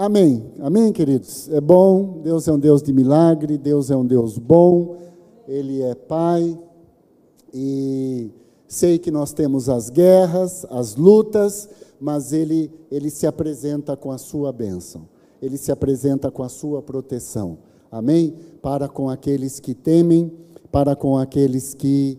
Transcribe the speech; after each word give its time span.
Amém. 0.00 0.50
Amém, 0.60 0.94
queridos. 0.94 1.50
É 1.50 1.60
bom, 1.60 2.22
Deus 2.22 2.48
é 2.48 2.52
um 2.52 2.58
Deus 2.58 2.82
de 2.82 2.90
milagre, 2.90 3.58
Deus 3.58 3.90
é 3.90 3.96
um 3.98 4.06
Deus 4.06 4.38
bom, 4.38 4.96
Ele 5.46 5.82
é 5.82 5.94
Pai, 5.94 6.58
e 7.52 8.30
sei 8.66 8.98
que 8.98 9.10
nós 9.10 9.34
temos 9.34 9.68
as 9.68 9.90
guerras, 9.90 10.64
as 10.70 10.96
lutas, 10.96 11.68
mas 12.00 12.32
Ele, 12.32 12.72
Ele 12.90 13.10
se 13.10 13.26
apresenta 13.26 13.94
com 13.94 14.10
a 14.10 14.16
sua 14.16 14.50
bênção, 14.54 15.06
Ele 15.42 15.58
se 15.58 15.70
apresenta 15.70 16.30
com 16.30 16.42
a 16.42 16.48
sua 16.48 16.80
proteção. 16.80 17.58
Amém? 17.92 18.34
Para 18.62 18.88
com 18.88 19.10
aqueles 19.10 19.60
que 19.60 19.74
temem, 19.74 20.32
para 20.72 20.96
com 20.96 21.18
aqueles 21.18 21.74
que 21.74 22.18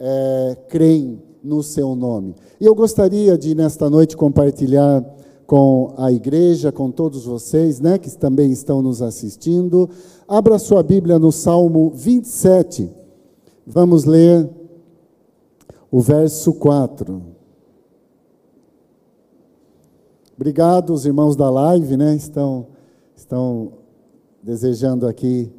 é, 0.00 0.58
creem 0.68 1.22
no 1.44 1.62
seu 1.62 1.94
nome. 1.94 2.34
E 2.60 2.66
eu 2.66 2.74
gostaria 2.74 3.38
de, 3.38 3.54
nesta 3.54 3.88
noite, 3.88 4.16
compartilhar 4.16 5.19
com 5.50 5.94
a 5.96 6.12
igreja, 6.12 6.70
com 6.70 6.92
todos 6.92 7.24
vocês, 7.24 7.80
né, 7.80 7.98
que 7.98 8.08
também 8.16 8.52
estão 8.52 8.80
nos 8.80 9.02
assistindo. 9.02 9.90
Abra 10.28 10.60
sua 10.60 10.80
Bíblia 10.80 11.18
no 11.18 11.32
Salmo 11.32 11.90
27. 11.92 12.88
Vamos 13.66 14.04
ler 14.04 14.48
o 15.90 16.00
verso 16.00 16.52
4. 16.52 17.20
Obrigado, 20.36 20.92
os 20.92 21.04
irmãos 21.04 21.34
da 21.34 21.50
live, 21.50 21.96
né, 21.96 22.14
estão, 22.14 22.68
estão 23.16 23.72
desejando 24.40 25.04
aqui 25.04 25.50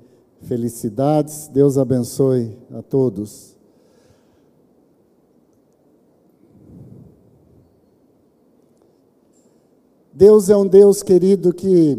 felicidades. 0.41 1.49
Deus 1.49 1.77
abençoe 1.77 2.57
a 2.73 2.81
todos. 2.81 3.50
Deus 10.13 10.49
é 10.49 10.57
um 10.57 10.67
Deus 10.67 11.01
querido 11.01 11.53
que 11.53 11.97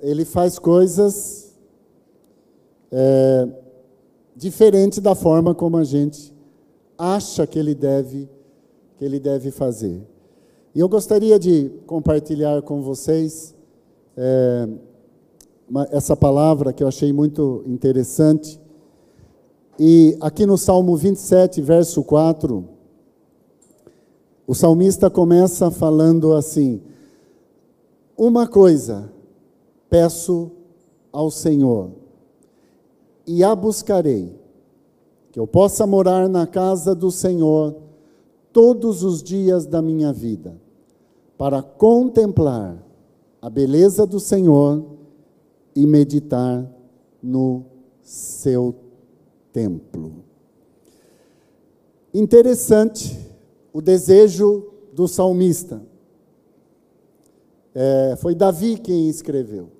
ele 0.00 0.24
faz 0.24 0.58
coisas 0.58 1.54
é, 2.90 3.48
diferente 4.34 5.00
da 5.00 5.14
forma 5.14 5.54
como 5.54 5.76
a 5.76 5.84
gente 5.84 6.32
acha 6.96 7.46
que 7.46 7.58
ele 7.58 7.74
deve 7.74 8.28
que 8.96 9.04
ele 9.04 9.18
deve 9.18 9.50
fazer. 9.50 10.00
E 10.74 10.80
eu 10.80 10.88
gostaria 10.88 11.38
de 11.38 11.70
compartilhar 11.86 12.62
com 12.62 12.80
vocês 12.82 13.54
é, 14.16 14.68
uma, 15.68 15.86
essa 15.90 16.16
palavra 16.16 16.72
que 16.72 16.82
eu 16.82 16.88
achei 16.88 17.12
muito 17.12 17.62
interessante. 17.66 18.60
E 19.78 20.16
aqui 20.20 20.46
no 20.46 20.56
Salmo 20.56 20.96
27, 20.96 21.60
verso 21.60 22.02
4, 22.04 22.64
o 24.46 24.54
salmista 24.54 25.08
começa 25.08 25.70
falando 25.70 26.34
assim: 26.34 26.80
Uma 28.16 28.46
coisa 28.46 29.10
peço 29.88 30.50
ao 31.12 31.30
Senhor, 31.30 31.90
e 33.26 33.44
a 33.44 33.54
buscarei, 33.54 34.34
que 35.30 35.38
eu 35.38 35.46
possa 35.46 35.86
morar 35.86 36.28
na 36.28 36.46
casa 36.46 36.94
do 36.94 37.10
Senhor 37.10 37.76
todos 38.52 39.02
os 39.02 39.22
dias 39.22 39.66
da 39.66 39.82
minha 39.82 40.12
vida, 40.12 40.58
para 41.36 41.62
contemplar 41.62 42.82
a 43.40 43.50
beleza 43.50 44.06
do 44.06 44.18
Senhor 44.18 44.84
e 45.74 45.86
meditar 45.86 46.66
no 47.22 47.64
seu 48.02 48.74
templo. 49.52 50.24
Interessante 52.14 53.31
o 53.72 53.80
desejo 53.80 54.72
do 54.92 55.08
salmista. 55.08 55.82
É, 57.74 58.16
foi 58.18 58.34
Davi 58.34 58.78
quem 58.78 59.08
escreveu. 59.08 59.70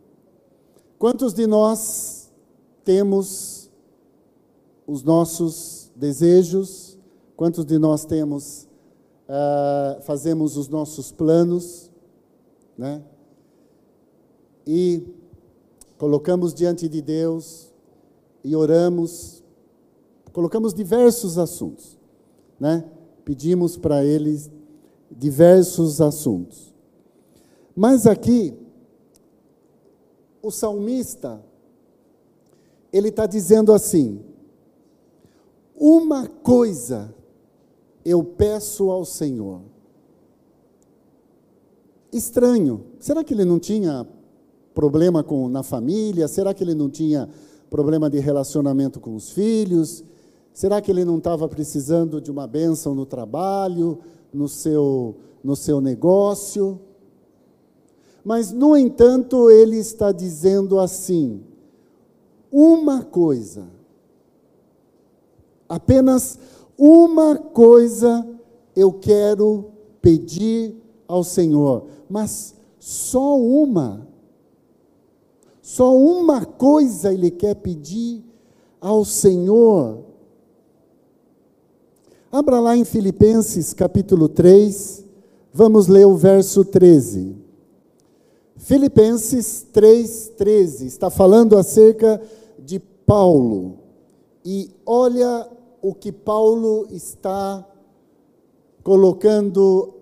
Quantos 0.98 1.34
de 1.34 1.46
nós 1.46 2.32
temos 2.84 3.70
os 4.86 5.02
nossos 5.02 5.90
desejos? 5.94 6.98
Quantos 7.36 7.66
de 7.66 7.78
nós 7.78 8.04
temos, 8.04 8.68
uh, 9.28 10.00
fazemos 10.02 10.56
os 10.56 10.68
nossos 10.68 11.10
planos, 11.10 11.90
né? 12.78 13.02
E 14.66 15.02
colocamos 15.98 16.54
diante 16.54 16.88
de 16.88 17.02
Deus 17.02 17.72
e 18.44 18.54
oramos, 18.54 19.42
colocamos 20.32 20.72
diversos 20.72 21.36
assuntos, 21.36 21.98
né? 22.60 22.84
Pedimos 23.24 23.76
para 23.76 24.04
eles 24.04 24.50
diversos 25.10 26.00
assuntos. 26.00 26.72
Mas 27.74 28.06
aqui, 28.06 28.54
o 30.42 30.50
salmista, 30.50 31.42
ele 32.92 33.08
está 33.08 33.26
dizendo 33.26 33.72
assim: 33.72 34.20
uma 35.74 36.26
coisa 36.26 37.14
eu 38.04 38.22
peço 38.22 38.90
ao 38.90 39.04
Senhor. 39.04 39.62
Estranho. 42.12 42.84
Será 43.00 43.24
que 43.24 43.32
ele 43.32 43.44
não 43.44 43.58
tinha 43.58 44.06
problema 44.74 45.22
com 45.22 45.48
na 45.48 45.62
família? 45.62 46.28
Será 46.28 46.52
que 46.52 46.62
ele 46.62 46.74
não 46.74 46.90
tinha 46.90 47.28
problema 47.70 48.10
de 48.10 48.18
relacionamento 48.18 49.00
com 49.00 49.14
os 49.14 49.30
filhos? 49.30 50.04
Será 50.52 50.80
que 50.80 50.90
ele 50.90 51.04
não 51.04 51.18
estava 51.18 51.48
precisando 51.48 52.20
de 52.20 52.30
uma 52.30 52.46
bênção 52.46 52.94
no 52.94 53.06
trabalho, 53.06 53.98
no 54.32 54.48
seu, 54.48 55.16
no 55.42 55.56
seu 55.56 55.80
negócio? 55.80 56.78
Mas, 58.24 58.52
no 58.52 58.76
entanto, 58.76 59.50
ele 59.50 59.76
está 59.78 60.12
dizendo 60.12 60.78
assim: 60.78 61.42
uma 62.50 63.02
coisa, 63.02 63.66
apenas 65.68 66.38
uma 66.76 67.36
coisa 67.36 68.26
eu 68.76 68.92
quero 68.92 69.70
pedir 70.00 70.76
ao 71.08 71.24
Senhor, 71.24 71.86
mas 72.08 72.54
só 72.78 73.38
uma, 73.38 74.06
só 75.62 75.96
uma 75.96 76.44
coisa 76.44 77.12
ele 77.12 77.30
quer 77.30 77.54
pedir 77.54 78.22
ao 78.80 79.04
Senhor. 79.04 80.11
Abra 82.34 82.58
lá 82.60 82.74
em 82.74 82.82
Filipenses 82.82 83.74
capítulo 83.74 84.26
3, 84.26 85.04
vamos 85.52 85.86
ler 85.86 86.06
o 86.06 86.16
verso 86.16 86.64
13. 86.64 87.36
Filipenses 88.56 89.66
3, 89.70 90.32
13, 90.38 90.86
está 90.86 91.10
falando 91.10 91.58
acerca 91.58 92.22
de 92.58 92.78
Paulo. 92.78 93.80
E 94.42 94.70
olha 94.86 95.46
o 95.82 95.92
que 95.92 96.10
Paulo 96.10 96.86
está 96.90 97.68
colocando 98.82 99.92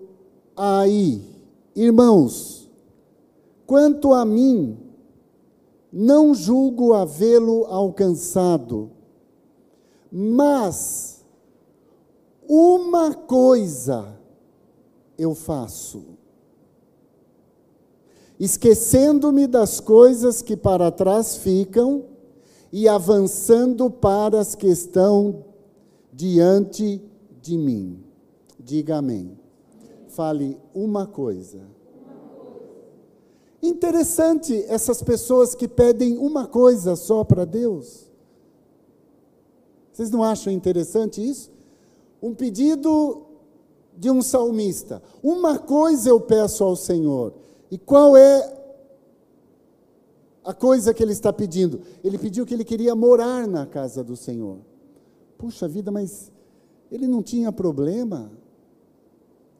aí. 0.55 1.21
Irmãos, 1.75 2.69
quanto 3.67 4.13
a 4.13 4.23
mim, 4.23 4.77
não 5.91 6.33
julgo 6.33 6.93
havê-lo 6.93 7.65
alcançado, 7.65 8.89
mas 10.09 11.20
uma 12.53 13.13
coisa 13.13 14.19
eu 15.17 15.33
faço, 15.33 16.03
esquecendo-me 18.37 19.47
das 19.47 19.79
coisas 19.79 20.41
que 20.41 20.57
para 20.57 20.91
trás 20.91 21.37
ficam 21.37 22.03
e 22.69 22.89
avançando 22.89 23.89
para 23.89 24.41
as 24.41 24.53
que 24.53 24.67
estão 24.67 25.45
diante 26.11 27.01
de 27.41 27.57
mim. 27.57 28.03
Diga 28.59 28.97
amém. 28.97 29.39
Fale 30.09 30.59
uma 30.73 31.07
coisa. 31.07 31.61
Interessante 33.63 34.65
essas 34.67 35.01
pessoas 35.01 35.55
que 35.55 35.69
pedem 35.69 36.17
uma 36.17 36.47
coisa 36.47 36.97
só 36.97 37.23
para 37.23 37.45
Deus. 37.45 38.11
Vocês 39.93 40.11
não 40.11 40.21
acham 40.21 40.51
interessante 40.51 41.25
isso? 41.25 41.60
Um 42.21 42.33
pedido 42.33 43.23
de 43.97 44.09
um 44.09 44.21
salmista. 44.21 45.01
Uma 45.23 45.57
coisa 45.57 46.09
eu 46.09 46.19
peço 46.19 46.63
ao 46.63 46.75
Senhor. 46.75 47.33
E 47.69 47.77
qual 47.77 48.15
é 48.15 48.61
a 50.43 50.53
coisa 50.53 50.93
que 50.93 51.01
ele 51.01 51.11
está 51.11 51.31
pedindo? 51.31 51.81
Ele 52.03 52.17
pediu 52.17 52.45
que 52.45 52.53
ele 52.53 52.65
queria 52.65 52.95
morar 52.95 53.47
na 53.47 53.65
casa 53.65 54.03
do 54.03 54.15
Senhor. 54.15 54.57
Puxa 55.37 55.67
vida, 55.67 55.91
mas 55.91 56.31
ele 56.91 57.07
não 57.07 57.23
tinha 57.23 57.51
problema. 57.51 58.31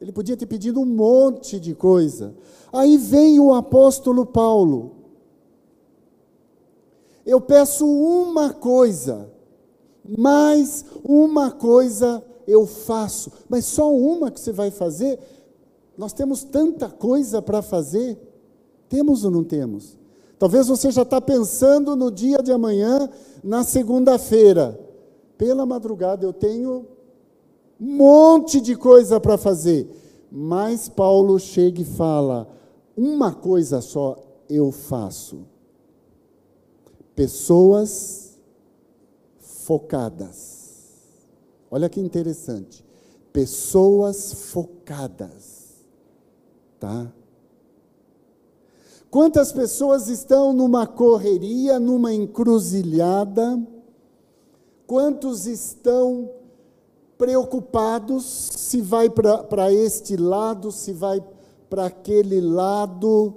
Ele 0.00 0.12
podia 0.12 0.36
ter 0.36 0.46
pedido 0.46 0.80
um 0.80 0.86
monte 0.86 1.58
de 1.58 1.74
coisa. 1.74 2.34
Aí 2.72 2.96
vem 2.96 3.38
o 3.38 3.52
apóstolo 3.54 4.26
Paulo. 4.26 4.96
Eu 7.24 7.40
peço 7.40 7.86
uma 7.86 8.52
coisa, 8.52 9.30
mais 10.04 10.84
uma 11.04 11.52
coisa 11.52 12.24
eu 12.46 12.66
faço, 12.66 13.30
mas 13.48 13.64
só 13.64 13.92
uma 13.92 14.30
que 14.30 14.40
você 14.40 14.52
vai 14.52 14.70
fazer? 14.70 15.18
Nós 15.96 16.12
temos 16.12 16.42
tanta 16.42 16.88
coisa 16.88 17.40
para 17.42 17.62
fazer. 17.62 18.18
Temos 18.88 19.24
ou 19.24 19.30
não 19.30 19.44
temos? 19.44 19.98
Talvez 20.38 20.66
você 20.66 20.90
já 20.90 21.02
está 21.02 21.20
pensando 21.20 21.94
no 21.94 22.10
dia 22.10 22.38
de 22.38 22.50
amanhã, 22.50 23.08
na 23.44 23.62
segunda-feira. 23.62 24.78
Pela 25.38 25.64
madrugada 25.64 26.24
eu 26.24 26.32
tenho 26.32 26.86
um 27.80 27.96
monte 27.96 28.60
de 28.60 28.74
coisa 28.74 29.20
para 29.20 29.38
fazer. 29.38 29.88
Mas 30.30 30.88
Paulo 30.88 31.38
chega 31.38 31.82
e 31.82 31.84
fala: 31.84 32.48
uma 32.96 33.32
coisa 33.32 33.80
só 33.80 34.16
eu 34.48 34.72
faço. 34.72 35.46
Pessoas 37.14 38.38
focadas. 39.38 40.61
Olha 41.74 41.88
que 41.88 41.98
interessante. 41.98 42.84
Pessoas 43.32 44.50
focadas. 44.50 45.86
Tá? 46.78 47.10
Quantas 49.10 49.52
pessoas 49.52 50.06
estão 50.08 50.52
numa 50.52 50.86
correria, 50.86 51.80
numa 51.80 52.12
encruzilhada? 52.12 53.58
Quantos 54.86 55.46
estão 55.46 56.30
preocupados 57.16 58.22
se 58.24 58.82
vai 58.82 59.08
para 59.08 59.72
este 59.72 60.14
lado, 60.14 60.70
se 60.70 60.92
vai 60.92 61.24
para 61.70 61.86
aquele 61.86 62.38
lado? 62.38 63.34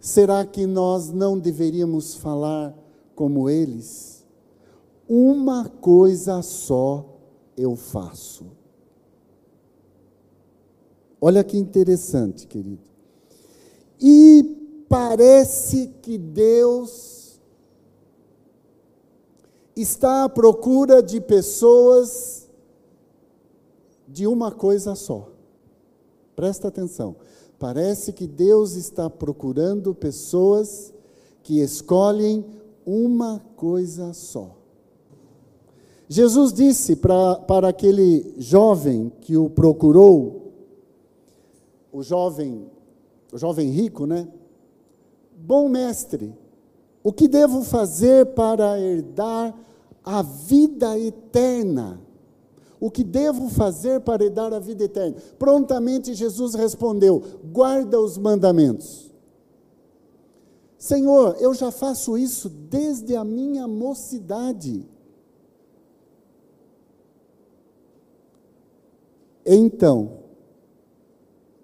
Será 0.00 0.46
que 0.46 0.66
nós 0.66 1.10
não 1.10 1.38
deveríamos 1.38 2.14
falar 2.14 2.74
como 3.14 3.50
eles? 3.50 4.17
Uma 5.08 5.68
coisa 5.68 6.42
só 6.42 7.18
eu 7.56 7.74
faço. 7.74 8.46
Olha 11.20 11.42
que 11.42 11.56
interessante, 11.56 12.46
querido. 12.46 12.88
E 14.00 14.84
parece 14.88 15.88
que 16.02 16.16
Deus 16.18 17.40
está 19.74 20.24
à 20.24 20.28
procura 20.28 21.02
de 21.02 21.20
pessoas 21.20 22.48
de 24.06 24.26
uma 24.26 24.50
coisa 24.50 24.94
só. 24.94 25.30
Presta 26.36 26.68
atenção. 26.68 27.16
Parece 27.58 28.12
que 28.12 28.26
Deus 28.26 28.74
está 28.74 29.10
procurando 29.10 29.94
pessoas 29.94 30.92
que 31.42 31.60
escolhem 31.60 32.44
uma 32.86 33.40
coisa 33.56 34.12
só. 34.12 34.57
Jesus 36.08 36.52
disse 36.52 36.96
pra, 36.96 37.36
para 37.36 37.68
aquele 37.68 38.34
jovem 38.38 39.12
que 39.20 39.36
o 39.36 39.50
procurou, 39.50 40.52
o 41.92 42.02
jovem 42.02 42.70
o 43.32 43.38
jovem 43.38 43.70
rico, 43.70 44.06
né? 44.06 44.28
Bom 45.36 45.68
mestre, 45.68 46.34
o 47.02 47.12
que 47.12 47.28
devo 47.28 47.62
fazer 47.62 48.26
para 48.26 48.80
herdar 48.80 49.54
a 50.04 50.22
vida 50.22 50.98
eterna? 50.98 52.00
O 52.80 52.90
que 52.90 53.02
devo 53.02 53.48
fazer 53.48 54.00
para 54.00 54.24
herdar 54.24 54.52
a 54.52 54.58
vida 54.58 54.84
eterna? 54.84 55.16
Prontamente 55.38 56.14
Jesus 56.14 56.54
respondeu: 56.54 57.22
guarda 57.52 58.00
os 58.00 58.16
mandamentos. 58.16 59.10
Senhor, 60.78 61.36
eu 61.40 61.52
já 61.54 61.72
faço 61.72 62.16
isso 62.16 62.48
desde 62.48 63.16
a 63.16 63.24
minha 63.24 63.66
mocidade. 63.66 64.86
Então, 69.50 70.24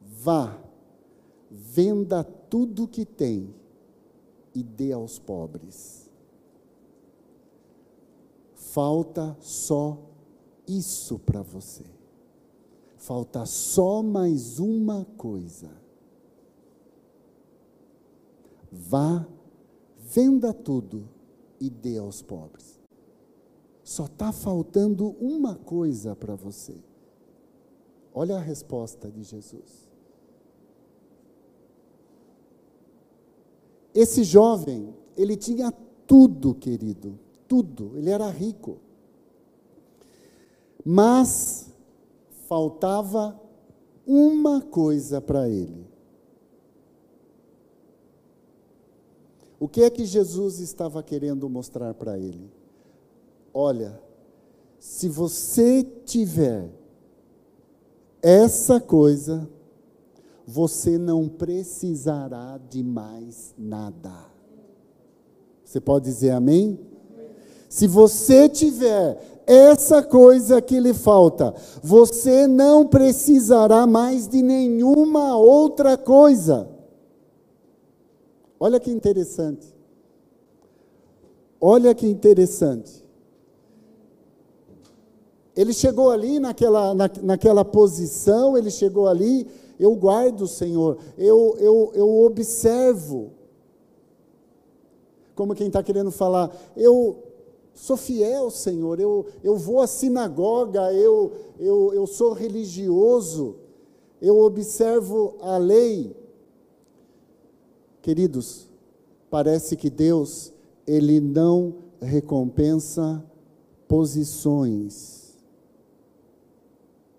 vá 0.03 0.65
Venda 1.75 2.23
tudo 2.23 2.85
o 2.85 2.89
que 2.89 3.05
tem 3.05 3.53
e 4.55 4.63
dê 4.63 4.93
aos 4.93 5.19
pobres. 5.19 6.09
Falta 8.55 9.37
só 9.41 9.99
isso 10.69 11.19
para 11.19 11.43
você. 11.43 11.85
Falta 12.97 13.45
só 13.45 14.05
mais 14.05 14.61
uma 14.61 15.05
coisa. 15.17 15.71
Vá, 18.71 19.27
venda 19.99 20.53
tudo 20.53 21.09
e 21.61 21.69
dê 21.71 21.99
aos 21.99 22.23
pobres. 22.23 22.81
Só 23.83 24.07
está 24.07 24.31
faltando 24.31 25.11
uma 25.21 25.57
coisa 25.57 26.15
para 26.15 26.37
você. 26.37 26.77
Olha 28.15 28.37
a 28.37 28.41
resposta 28.41 29.11
de 29.11 29.25
Jesus. 29.25 29.91
Esse 33.93 34.23
jovem, 34.23 34.95
ele 35.17 35.37
tinha 35.37 35.73
tudo, 36.07 36.55
querido, 36.55 37.19
tudo, 37.49 37.93
ele 37.97 38.11
era 38.11 38.29
rico. 38.31 38.79
Mas 40.85 41.73
faltava 42.47 43.41
uma 44.07 44.61
coisa 44.61 45.21
para 45.21 45.49
ele. 45.49 45.85
O 49.59 49.67
que 49.67 49.83
é 49.83 49.91
que 49.91 50.05
Jesus 50.05 50.61
estava 50.61 51.03
querendo 51.03 51.49
mostrar 51.49 51.95
para 51.95 52.19
ele? 52.19 52.53
Olha, 53.53 54.01
se 54.79 55.09
você 55.09 55.83
tiver 56.05 56.71
essa 58.25 58.81
coisa, 58.81 59.47
você 60.47 60.97
não 60.97 61.29
precisará 61.29 62.59
de 62.71 62.83
mais 62.83 63.55
nada. 63.59 64.15
Você 65.63 65.79
pode 65.79 66.07
dizer 66.07 66.31
amém? 66.31 66.81
Se 67.69 67.87
você 67.87 68.49
tiver 68.49 69.43
essa 69.47 70.03
coisa 70.03 70.63
que 70.63 70.81
lhe 70.81 70.95
falta, 70.95 71.55
você 71.83 72.47
não 72.47 72.87
precisará 72.87 73.87
mais 73.87 74.27
de 74.27 74.41
nenhuma 74.41 75.37
outra 75.37 75.99
coisa. 75.99 76.67
Olha 78.59 78.81
que 78.81 78.91
interessante. 78.91 79.67
Olha 81.61 81.95
que 81.95 82.07
interessante. 82.07 83.04
Ele 85.57 85.73
chegou 85.73 86.11
ali 86.11 86.39
naquela, 86.39 86.95
na, 86.95 87.11
naquela 87.23 87.65
posição, 87.65 88.57
ele 88.57 88.71
chegou 88.71 89.07
ali 89.07 89.47
eu 89.79 89.95
guardo, 89.95 90.47
Senhor, 90.47 90.99
eu, 91.19 91.57
eu, 91.59 91.93
eu 91.95 92.25
observo. 92.25 93.33
Como 95.35 95.55
quem 95.55 95.67
está 95.67 95.83
querendo 95.83 96.13
falar, 96.13 96.55
eu 96.77 97.19
sou 97.75 97.97
fiel, 97.97 98.51
Senhor, 98.51 99.01
eu, 99.01 99.27
eu 99.43 99.57
vou 99.57 99.81
à 99.81 99.87
sinagoga, 99.87 100.93
eu, 100.93 101.33
eu, 101.59 101.93
eu 101.93 102.07
sou 102.07 102.33
religioso, 102.33 103.57
eu 104.23 104.39
observo 104.39 105.35
a 105.41 105.57
lei. 105.57 106.15
Queridos, 108.01 108.69
parece 109.29 109.77
que 109.77 109.91
Deus, 109.91 110.53
Ele 110.87 111.21
não 111.21 111.75
recompensa 112.01 113.25
posições, 113.89 115.24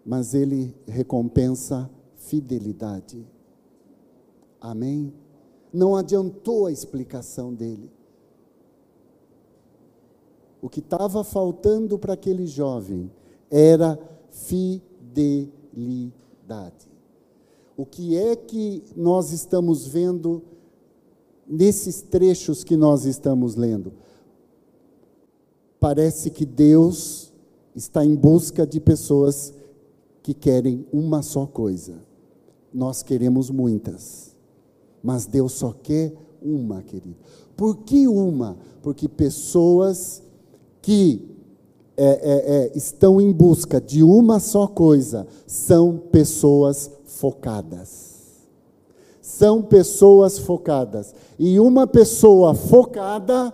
mas 0.06 0.34
Ele 0.34 0.76
recompensa 0.88 1.90
fidelidade. 2.16 3.26
Amém? 4.62 5.14
Não 5.74 5.96
adiantou 5.96 6.68
a 6.68 6.72
explicação 6.72 7.54
dele. 7.54 7.90
O 10.62 10.70
que 10.70 10.80
estava 10.80 11.24
faltando 11.24 11.98
para 11.98 12.14
aquele 12.14 12.48
jovem 12.48 13.12
era 13.50 14.00
fidelidade. 14.32 15.54
O 17.78 17.86
que 17.86 18.18
é 18.18 18.36
que 18.36 18.84
nós 18.96 19.32
estamos 19.32 19.86
vendo 19.86 20.42
nesses 21.48 22.02
trechos 22.02 22.64
que 22.64 22.78
nós 22.78 23.06
estamos 23.06 23.56
lendo? 23.56 23.94
Parece 25.80 26.30
que 26.30 26.46
Deus 26.46 27.34
está 27.76 28.04
em 28.06 28.16
busca 28.16 28.66
de 28.66 28.80
pessoas 28.80 29.54
que 30.26 30.34
querem 30.34 30.88
uma 30.92 31.22
só 31.22 31.46
coisa 31.46 32.02
nós 32.74 33.04
queremos 33.04 33.52
muitas, 33.52 34.36
mas 35.04 35.28
Deus 35.28 35.52
só 35.54 35.72
quer 35.72 36.16
uma, 36.42 36.82
querido. 36.82 37.16
Por 37.56 37.78
que 37.78 38.08
uma? 38.08 38.58
Porque 38.82 39.08
pessoas 39.08 40.24
que 40.82 41.30
é, 41.96 42.06
é, 42.06 42.56
é, 42.56 42.72
estão 42.76 43.22
em 43.22 43.32
busca 43.32 43.80
de 43.80 44.02
uma 44.02 44.40
só 44.40 44.66
coisa 44.66 45.28
são 45.46 45.96
pessoas 45.96 46.90
focadas. 47.06 48.42
São 49.22 49.62
pessoas 49.62 50.40
focadas. 50.40 51.14
E 51.38 51.60
uma 51.60 51.86
pessoa 51.86 52.56
focada, 52.56 53.54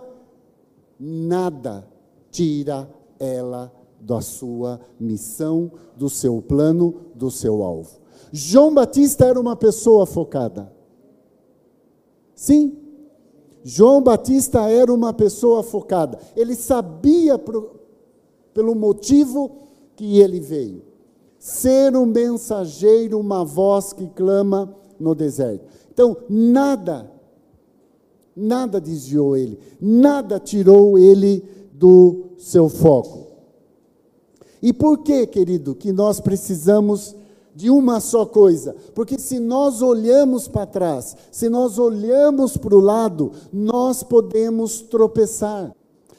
nada 0.98 1.86
tira 2.30 2.88
ela 3.20 3.70
da 4.02 4.20
sua 4.20 4.80
missão, 4.98 5.70
do 5.96 6.10
seu 6.10 6.42
plano, 6.42 6.96
do 7.14 7.30
seu 7.30 7.62
alvo. 7.62 8.00
João 8.32 8.74
Batista 8.74 9.24
era 9.24 9.40
uma 9.40 9.54
pessoa 9.54 10.04
focada. 10.04 10.72
Sim. 12.34 12.76
João 13.62 14.02
Batista 14.02 14.68
era 14.68 14.92
uma 14.92 15.12
pessoa 15.12 15.62
focada. 15.62 16.18
Ele 16.34 16.56
sabia 16.56 17.38
pro, 17.38 17.76
pelo 18.52 18.74
motivo 18.74 19.52
que 19.94 20.18
ele 20.18 20.40
veio. 20.40 20.82
Ser 21.38 21.96
um 21.96 22.06
mensageiro, 22.06 23.20
uma 23.20 23.44
voz 23.44 23.92
que 23.92 24.08
clama 24.08 24.74
no 24.98 25.14
deserto. 25.14 25.66
Então, 25.92 26.16
nada, 26.28 27.10
nada 28.34 28.80
desviou 28.80 29.36
ele, 29.36 29.58
nada 29.80 30.40
tirou 30.40 30.98
ele 30.98 31.44
do 31.72 32.30
seu 32.38 32.68
foco. 32.68 33.31
E 34.62 34.72
por 34.72 34.98
que, 34.98 35.26
querido, 35.26 35.74
que 35.74 35.90
nós 35.90 36.20
precisamos 36.20 37.16
de 37.54 37.68
uma 37.68 37.98
só 37.98 38.24
coisa? 38.24 38.76
Porque 38.94 39.18
se 39.18 39.40
nós 39.40 39.82
olhamos 39.82 40.46
para 40.46 40.66
trás, 40.66 41.16
se 41.32 41.48
nós 41.48 41.78
olhamos 41.78 42.56
para 42.56 42.76
o 42.76 42.80
lado, 42.80 43.32
nós 43.52 44.04
podemos 44.04 44.80
tropeçar. 44.80 45.74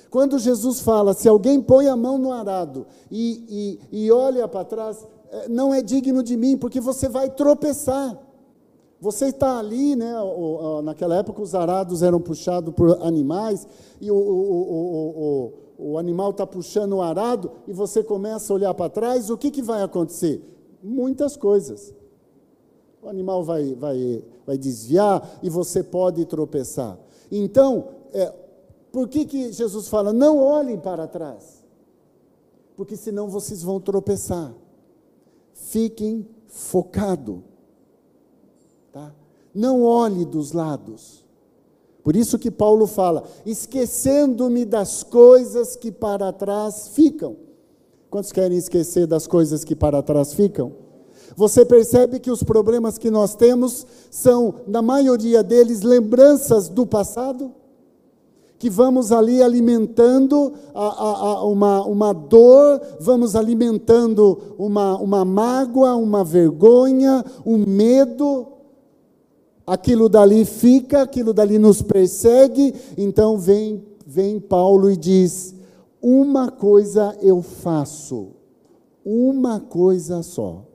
Quando 0.10 0.38
Jesus 0.38 0.82
fala, 0.82 1.14
se 1.14 1.28
alguém 1.28 1.60
põe 1.62 1.88
a 1.88 1.96
mão 1.96 2.18
no 2.20 2.32
arado 2.32 2.86
e, 3.10 3.80
e, 3.92 4.04
e 4.04 4.12
olha 4.12 4.48
para 4.48 4.66
trás, 4.66 5.08
eh, 5.32 5.48
não 5.50 5.74
é 5.74 5.82
digno 5.82 6.22
de 6.22 6.38
mim, 6.38 6.56
porque 6.56 6.80
você 6.80 7.10
vai 7.10 7.32
tropeçar. 7.32 8.20
Você 9.04 9.26
está 9.26 9.60
ali, 9.60 9.98
né? 9.98 10.14
Naquela 10.82 11.18
época 11.18 11.42
os 11.42 11.54
arados 11.54 12.02
eram 12.02 12.22
puxados 12.22 12.74
por 12.74 13.04
animais 13.04 13.68
e 14.00 14.10
o, 14.10 14.16
o, 14.16 15.52
o, 15.78 15.92
o 15.92 15.98
animal 15.98 16.30
está 16.32 16.48
puxando 16.48 16.94
o 16.94 17.02
arado 17.02 17.52
e 17.68 17.74
você 17.74 18.02
começa 18.02 18.54
a 18.54 18.56
olhar 18.56 18.74
para 18.74 18.90
trás, 18.90 19.30
o 19.30 19.38
que, 19.38 19.52
que 19.52 19.62
vai 19.62 19.84
acontecer? 19.84 20.42
Muitas 20.82 21.36
coisas. 21.36 21.94
O 23.02 23.10
animal 23.10 23.44
vai, 23.44 23.76
vai, 23.76 24.24
vai 24.48 24.58
desviar 24.58 25.38
e 25.44 25.50
você 25.50 25.84
pode 25.84 26.24
tropeçar. 26.24 26.98
Então, 27.30 27.90
é, 28.14 28.34
por 28.90 29.10
que, 29.10 29.26
que 29.26 29.52
Jesus 29.52 29.90
fala, 29.90 30.14
não 30.14 30.38
olhem 30.38 30.80
para 30.80 31.08
trás? 31.08 31.62
Porque 32.78 32.96
senão 32.96 33.28
vocês 33.28 33.64
vão 33.64 33.82
tropeçar. 33.82 34.54
Fiquem 35.52 36.26
focados 36.48 37.52
Tá? 38.94 39.12
Não 39.56 39.82
olhe 39.82 40.24
dos 40.24 40.52
lados. 40.52 41.26
Por 42.04 42.16
isso 42.16 42.38
que 42.38 42.52
Paulo 42.52 42.86
fala: 42.86 43.24
esquecendo-me 43.44 44.66
das 44.66 45.02
coisas 45.02 45.76
que 45.76 45.92
para 45.92 46.32
trás 46.32 46.90
ficam. 46.90 47.36
Quantos 48.08 48.32
querem 48.32 48.56
esquecer 48.56 49.08
das 49.08 49.26
coisas 49.26 49.64
que 49.64 49.76
para 49.76 50.04
trás 50.04 50.34
ficam? 50.34 50.74
Você 51.36 51.66
percebe 51.66 52.20
que 52.20 52.30
os 52.30 52.44
problemas 52.44 53.00
que 53.00 53.10
nós 53.10 53.34
temos 53.34 53.88
são, 54.12 54.54
na 54.68 54.84
maioria 54.84 55.42
deles, 55.42 55.82
lembranças 55.82 56.70
do 56.70 56.86
passado? 56.86 57.52
Que 58.60 58.70
vamos 58.70 59.12
ali 59.12 59.42
alimentando 59.42 60.54
a, 60.76 60.86
a, 60.86 61.28
a 61.40 61.46
uma, 61.46 61.84
uma 61.86 62.14
dor, 62.14 62.80
vamos 63.00 63.36
alimentando 63.36 64.56
uma, 64.58 64.96
uma 64.98 65.26
mágoa, 65.26 65.96
uma 65.96 66.24
vergonha, 66.24 67.26
um 67.44 67.58
medo, 67.58 68.53
aquilo 69.66 70.10
dali 70.10 70.46
fica, 70.46 71.02
aquilo 71.02 71.34
dali 71.34 71.58
nos 71.58 71.82
persegue, 71.82 72.74
então 72.98 73.38
vem, 73.38 73.84
vem 74.06 74.40
Paulo 74.40 74.90
e 74.90 74.98
diz: 74.98 75.56
uma 76.02 76.52
coisa 76.52 77.18
eu 77.22 77.42
faço, 77.42 78.32
uma 79.04 79.60
coisa 79.60 80.22
só. 80.22 80.66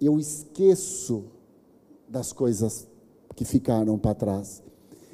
Eu 0.00 0.18
esqueço 0.18 1.24
das 2.08 2.32
coisas 2.32 2.88
que 3.36 3.44
ficaram 3.44 3.98
para 3.98 4.14
trás. 4.14 4.62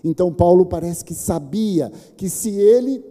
Então 0.02 0.32
Paulo 0.32 0.64
parece 0.66 1.04
que 1.04 1.14
sabia 1.14 1.90
que 2.16 2.30
se 2.30 2.50
ele 2.50 3.04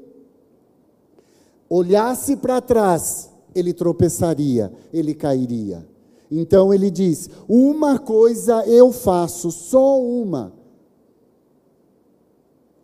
olhasse 1.70 2.38
para 2.38 2.62
trás, 2.62 3.30
ele 3.54 3.74
tropeçaria, 3.74 4.72
ele 4.94 5.14
cairia. 5.14 5.86
Então 6.30 6.74
ele 6.74 6.90
diz: 6.90 7.30
Uma 7.48 8.00
coisa 8.00 8.66
eu 8.66 8.92
faço, 8.92 9.52
só 9.52 10.02
uma, 10.02 10.54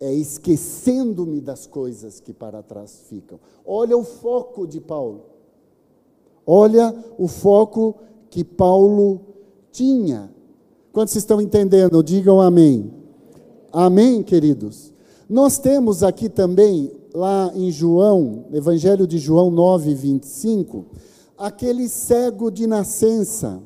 é 0.00 0.12
esquecendo-me 0.12 1.40
das 1.40 1.66
coisas 1.66 2.20
que 2.20 2.32
para 2.32 2.62
trás 2.62 3.04
ficam. 3.08 3.38
Olha 3.64 3.96
o 3.96 4.04
foco 4.04 4.66
de 4.66 4.80
Paulo. 4.80 5.26
Olha 6.46 6.94
o 7.16 7.28
foco 7.28 7.94
que 8.28 8.42
Paulo 8.42 9.20
tinha. 9.70 10.32
Quantos 10.92 11.14
estão 11.14 11.40
entendendo? 11.40 12.02
Digam 12.02 12.40
amém. 12.40 12.92
Amém, 13.72 14.22
queridos. 14.22 14.92
Nós 15.28 15.58
temos 15.58 16.02
aqui 16.02 16.28
também, 16.28 16.92
lá 17.14 17.52
em 17.54 17.70
João, 17.70 18.46
Evangelho 18.52 19.06
de 19.06 19.18
João 19.18 19.50
9, 19.50 19.94
25 19.94 20.86
aquele 21.42 21.88
cego 21.88 22.52
de 22.52 22.68
nascença. 22.68 23.60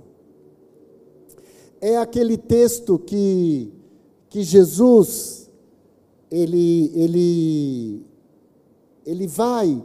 É 1.78 1.98
aquele 1.98 2.38
texto 2.38 2.98
que, 2.98 3.70
que 4.30 4.42
Jesus, 4.42 5.50
ele, 6.30 6.90
ele, 6.94 8.02
ele 9.04 9.26
vai 9.26 9.84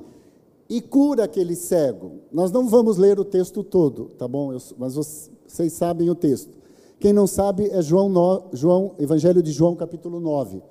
e 0.70 0.80
cura 0.80 1.26
aquele 1.26 1.54
cego. 1.54 2.22
Nós 2.32 2.50
não 2.50 2.70
vamos 2.70 2.96
ler 2.96 3.20
o 3.20 3.26
texto 3.26 3.62
todo, 3.62 4.06
tá 4.18 4.26
bom? 4.26 4.54
Eu, 4.54 4.60
mas 4.78 4.96
vocês 4.96 5.74
sabem 5.74 6.10
o 6.10 6.16
texto. 6.16 6.58
Quem 6.98 7.12
não 7.12 7.28
sabe 7.28 7.68
é 7.72 7.82
João, 7.82 8.08
no, 8.08 8.44
João, 8.54 8.96
Evangelho 9.00 9.44
de 9.44 9.52
João, 9.52 9.76
capítulo 9.76 10.22
9. 10.22 10.64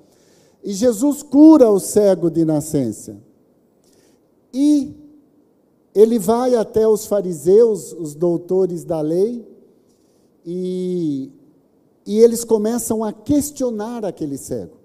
E 0.63 0.73
Jesus 0.73 1.21
cura 1.21 1.69
o 1.69 1.79
cego 1.79 2.31
de 2.31 2.43
nascença. 2.43 3.21
E 4.51 5.00
ele 5.93 6.17
vai 6.17 6.55
até 6.55 6.87
os 6.87 7.05
fariseus, 7.05 7.93
os 7.93 8.15
doutores 8.15 8.83
da 8.83 9.01
lei, 9.01 9.45
e, 10.45 11.31
e 12.05 12.19
eles 12.19 12.43
começam 12.43 13.03
a 13.03 13.11
questionar 13.11 14.05
aquele 14.05 14.37
cego. 14.37 14.77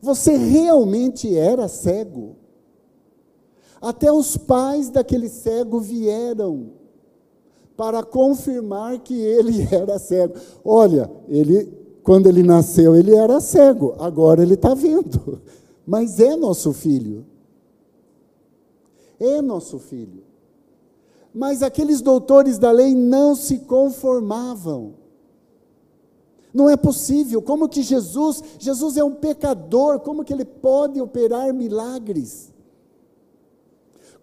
Você 0.00 0.36
realmente 0.36 1.34
era 1.34 1.66
cego? 1.66 2.36
Até 3.80 4.12
os 4.12 4.36
pais 4.36 4.90
daquele 4.90 5.28
cego 5.28 5.80
vieram 5.80 6.72
para 7.76 8.02
confirmar 8.02 8.98
que 9.00 9.18
ele 9.18 9.66
era 9.72 9.98
cego. 9.98 10.34
Olha, 10.62 11.10
ele, 11.28 11.72
quando 12.02 12.28
ele 12.28 12.42
nasceu, 12.42 12.94
ele 12.94 13.14
era 13.14 13.40
cego, 13.40 13.94
agora 13.98 14.42
ele 14.42 14.54
está 14.54 14.74
vendo, 14.74 15.40
mas 15.86 16.20
é 16.20 16.36
nosso 16.36 16.72
filho 16.72 17.24
é 19.18 19.40
nosso 19.40 19.78
filho. 19.78 20.22
Mas 21.34 21.62
aqueles 21.62 22.00
doutores 22.00 22.58
da 22.58 22.70
lei 22.70 22.94
não 22.94 23.34
se 23.34 23.58
conformavam. 23.60 24.94
Não 26.52 26.70
é 26.70 26.76
possível. 26.76 27.42
Como 27.42 27.68
que 27.68 27.82
Jesus, 27.82 28.42
Jesus 28.60 28.96
é 28.96 29.02
um 29.02 29.14
pecador, 29.14 29.98
como 29.98 30.24
que 30.24 30.32
ele 30.32 30.44
pode 30.44 31.00
operar 31.00 31.52
milagres? 31.52 32.52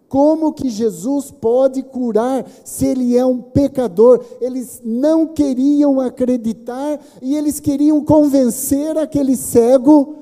Como 0.08 0.52
que 0.52 0.68
Jesus 0.68 1.30
pode 1.30 1.82
curar 1.82 2.46
se 2.64 2.86
ele 2.86 3.16
é 3.16 3.24
um 3.24 3.40
pecador? 3.40 4.24
Eles 4.40 4.80
não 4.84 5.26
queriam 5.26 6.00
acreditar 6.00 7.00
e 7.20 7.36
eles 7.36 7.60
queriam 7.60 8.02
convencer 8.04 8.96
aquele 8.98 9.36
cego 9.36 10.16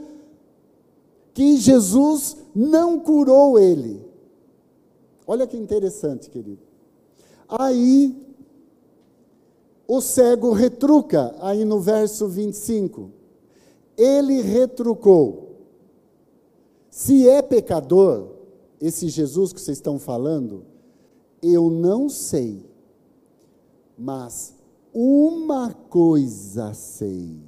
que 1.35 1.57
Jesus 1.57 2.37
não 2.55 2.99
curou 2.99 3.59
ele. 3.59 4.10
Olha 5.31 5.47
que 5.47 5.57
interessante, 5.57 6.29
querido. 6.29 6.61
Aí, 7.49 8.21
o 9.87 10.01
cego 10.01 10.51
retruca, 10.51 11.33
aí 11.39 11.65
no 11.65 11.79
verso 11.79 12.27
25. 12.27 13.13
Ele 13.97 14.43
retrucou. 14.43 15.55
Se 16.91 17.29
é 17.29 17.41
pecador, 17.43 18.27
esse 18.81 19.09
Jesus 19.09 19.53
que 19.53 19.61
vocês 19.61 19.79
estão 19.79 20.01
falando, 20.01 20.65
eu 21.41 21.71
não 21.71 22.09
sei, 22.09 22.69
mas 23.97 24.53
uma 24.93 25.73
coisa 25.73 26.75
sei. 26.75 27.39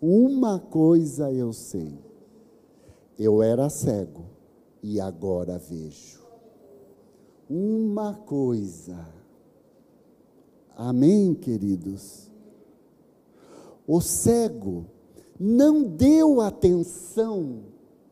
Uma 0.00 0.60
coisa 0.60 1.32
eu 1.32 1.52
sei. 1.52 1.98
Eu 3.18 3.42
era 3.42 3.68
cego 3.68 4.37
e 4.82 5.00
agora 5.00 5.58
vejo. 5.58 6.18
Uma 7.48 8.14
coisa. 8.14 8.98
Amém, 10.76 11.34
queridos? 11.34 12.30
O 13.86 14.00
cego 14.00 14.86
não 15.40 15.82
deu 15.82 16.40
atenção 16.40 17.62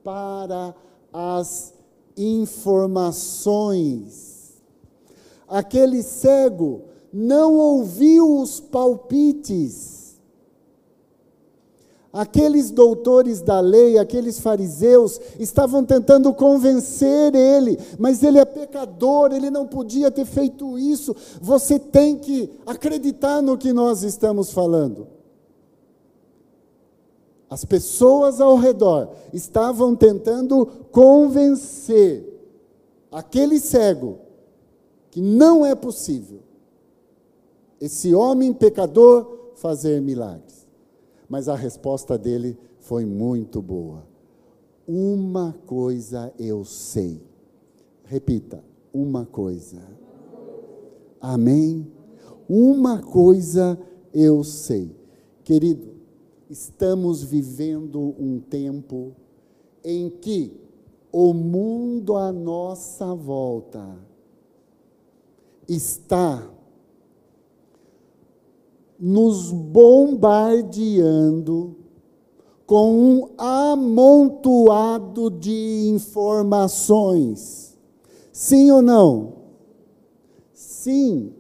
para 0.03 0.75
as 1.13 1.75
informações. 2.17 4.37
Aquele 5.49 6.03
cego 6.03 6.83
não 7.13 7.55
ouviu 7.55 8.41
os 8.41 8.59
palpites. 8.61 10.06
Aqueles 12.17 12.71
doutores 12.71 13.43
da 13.43 13.61
lei, 13.61 13.99
aqueles 13.99 14.41
fariseus, 14.41 15.21
estavam 15.39 15.85
tentando 15.85 16.33
convencer 16.33 17.35
ele, 17.35 17.79
mas 17.99 18.23
ele 18.23 18.39
é 18.39 18.45
pecador, 18.47 19.35
ele 19.35 19.51
não 19.51 19.67
podia 19.67 20.11
ter 20.11 20.25
feito 20.25 20.79
isso. 20.79 21.15
Você 21.43 21.79
tem 21.79 22.17
que 22.17 22.51
acreditar 22.65 23.43
no 23.43 23.59
que 23.59 23.71
nós 23.71 24.03
estamos 24.03 24.51
falando. 24.51 25.09
As 27.51 27.67
pessoas 27.67 28.41
ao 28.41 28.57
redor 28.57 29.11
estavam 29.31 29.95
tentando 29.95 30.65
convencer 30.91 32.25
aquele 33.13 33.61
cego 33.61 34.21
que 35.11 35.21
não 35.21 35.67
é 35.67 35.75
possível 35.75 36.41
esse 37.79 38.15
homem 38.15 38.55
pecador 38.55 39.51
fazer 39.57 40.01
milagres. 40.01 40.56
Mas 41.28 41.49
a 41.49 41.54
resposta 41.54 42.16
dele 42.16 42.59
foi 42.78 43.04
muito 43.04 43.61
boa. 43.61 44.06
Uma 44.87 45.52
coisa 45.66 46.33
eu 46.38 46.64
sei. 46.64 47.21
Repita, 48.04 48.62
uma 48.92 49.26
coisa. 49.26 49.83
Amém? 51.21 51.90
Uma 52.49 53.02
coisa 53.02 53.78
eu 54.14 54.45
sei. 54.45 54.95
Querido, 55.42 55.95
estamos 56.49 57.23
vivendo 57.23 58.14
um 58.18 58.38
tempo 58.38 59.12
em 59.83 60.09
que 60.09 60.52
o 61.11 61.33
mundo 61.33 62.16
à 62.16 62.33
nossa 62.33 63.14
volta 63.14 63.99
está 65.68 66.49
nos 68.99 69.53
bombardeando 69.53 71.76
com 72.67 72.93
um 72.93 73.29
amontoado 73.38 75.31
de 75.31 75.88
informações. 75.88 77.75
Sim 78.33 78.71
ou 78.71 78.83
não? 78.83 79.37
Sim, 80.53 81.33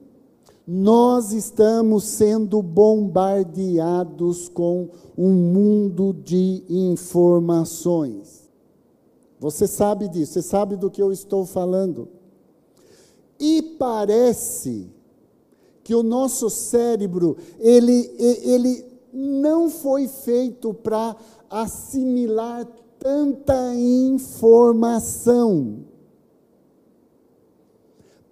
nós 0.66 1.32
estamos 1.32 2.04
sendo 2.04 2.62
bombardeados 2.62 4.48
com 4.48 4.88
um 5.16 5.32
mundo 5.32 6.12
de 6.12 6.64
informações. 6.68 8.50
Você 9.38 9.66
sabe 9.66 10.08
disso, 10.08 10.34
você 10.34 10.42
sabe 10.42 10.76
do 10.76 10.90
que 10.90 11.02
eu 11.02 11.12
estou 11.12 11.44
falando. 11.44 12.08
E 13.38 13.62
parece 13.78 14.90
que 15.86 15.94
o 15.94 16.02
nosso 16.02 16.50
cérebro, 16.50 17.36
ele, 17.60 18.12
ele 18.18 18.84
não 19.12 19.70
foi 19.70 20.08
feito 20.08 20.74
para 20.74 21.14
assimilar 21.48 22.66
tanta 22.98 23.72
informação. 23.76 25.84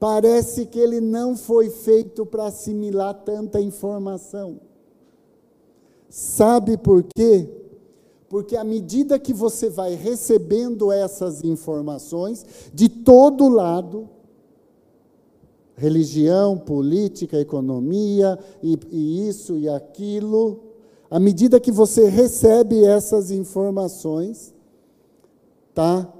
Parece 0.00 0.66
que 0.66 0.80
ele 0.80 1.00
não 1.00 1.36
foi 1.36 1.70
feito 1.70 2.26
para 2.26 2.46
assimilar 2.46 3.14
tanta 3.22 3.60
informação. 3.60 4.58
Sabe 6.08 6.76
por 6.76 7.04
quê? 7.14 7.48
Porque 8.28 8.56
à 8.56 8.64
medida 8.64 9.16
que 9.16 9.32
você 9.32 9.70
vai 9.70 9.94
recebendo 9.94 10.90
essas 10.90 11.44
informações 11.44 12.44
de 12.74 12.88
todo 12.88 13.48
lado, 13.48 14.08
religião, 15.76 16.56
política, 16.56 17.38
economia, 17.40 18.38
e, 18.62 18.78
e 18.90 19.28
isso 19.28 19.58
e 19.58 19.68
aquilo. 19.68 20.60
À 21.10 21.18
medida 21.18 21.60
que 21.60 21.72
você 21.72 22.08
recebe 22.08 22.84
essas 22.84 23.30
informações, 23.30 24.54
tá? 25.74 26.12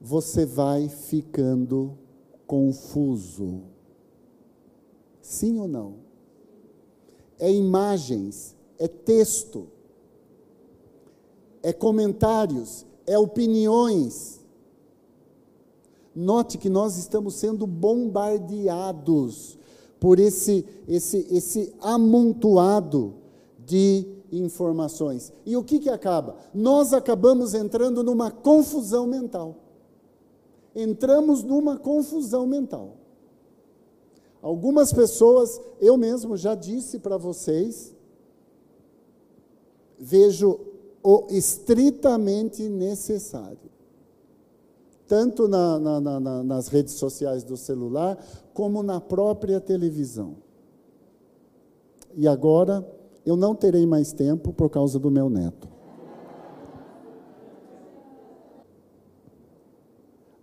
Você 0.00 0.44
vai 0.44 0.88
ficando 0.88 1.96
confuso. 2.46 3.62
Sim 5.20 5.60
ou 5.60 5.68
não? 5.68 5.94
É 7.38 7.50
imagens, 7.50 8.56
é 8.78 8.88
texto, 8.88 9.68
é 11.62 11.72
comentários, 11.72 12.84
é 13.06 13.18
opiniões 13.18 14.41
Note 16.14 16.58
que 16.58 16.68
nós 16.68 16.96
estamos 16.98 17.34
sendo 17.34 17.66
bombardeados 17.66 19.58
por 19.98 20.18
esse, 20.18 20.66
esse, 20.86 21.26
esse 21.30 21.74
amontoado 21.80 23.14
de 23.58 24.06
informações. 24.30 25.32
E 25.46 25.56
o 25.56 25.64
que, 25.64 25.78
que 25.78 25.88
acaba? 25.88 26.36
Nós 26.52 26.92
acabamos 26.92 27.54
entrando 27.54 28.02
numa 28.02 28.30
confusão 28.30 29.06
mental. 29.06 29.56
Entramos 30.74 31.42
numa 31.42 31.78
confusão 31.78 32.46
mental. 32.46 32.96
Algumas 34.42 34.92
pessoas, 34.92 35.60
eu 35.80 35.96
mesmo 35.96 36.36
já 36.36 36.54
disse 36.54 36.98
para 36.98 37.16
vocês, 37.16 37.94
vejo 39.98 40.58
o 41.02 41.26
estritamente 41.30 42.68
necessário 42.68 43.71
tanto 45.12 45.46
na, 45.46 45.78
na, 45.78 46.00
na, 46.00 46.42
nas 46.42 46.68
redes 46.68 46.94
sociais 46.94 47.44
do 47.44 47.54
celular, 47.54 48.16
como 48.54 48.82
na 48.82 48.98
própria 48.98 49.60
televisão. 49.60 50.36
E 52.14 52.26
agora, 52.26 52.82
eu 53.26 53.36
não 53.36 53.54
terei 53.54 53.84
mais 53.84 54.10
tempo 54.14 54.54
por 54.54 54.70
causa 54.70 54.98
do 54.98 55.10
meu 55.10 55.28
neto. 55.28 55.68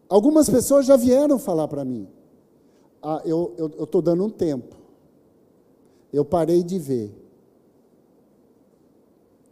Algumas 0.07 0.47
pessoas 0.47 0.85
já 0.85 0.95
vieram 0.95 1.39
falar 1.39 1.67
para 1.67 1.83
mim. 1.83 2.07
Ah, 3.01 3.23
eu 3.25 3.55
estou 3.79 4.03
dando 4.03 4.23
um 4.23 4.29
tempo. 4.29 4.75
Eu 6.13 6.23
parei 6.23 6.61
de 6.61 6.77
ver. 6.77 7.11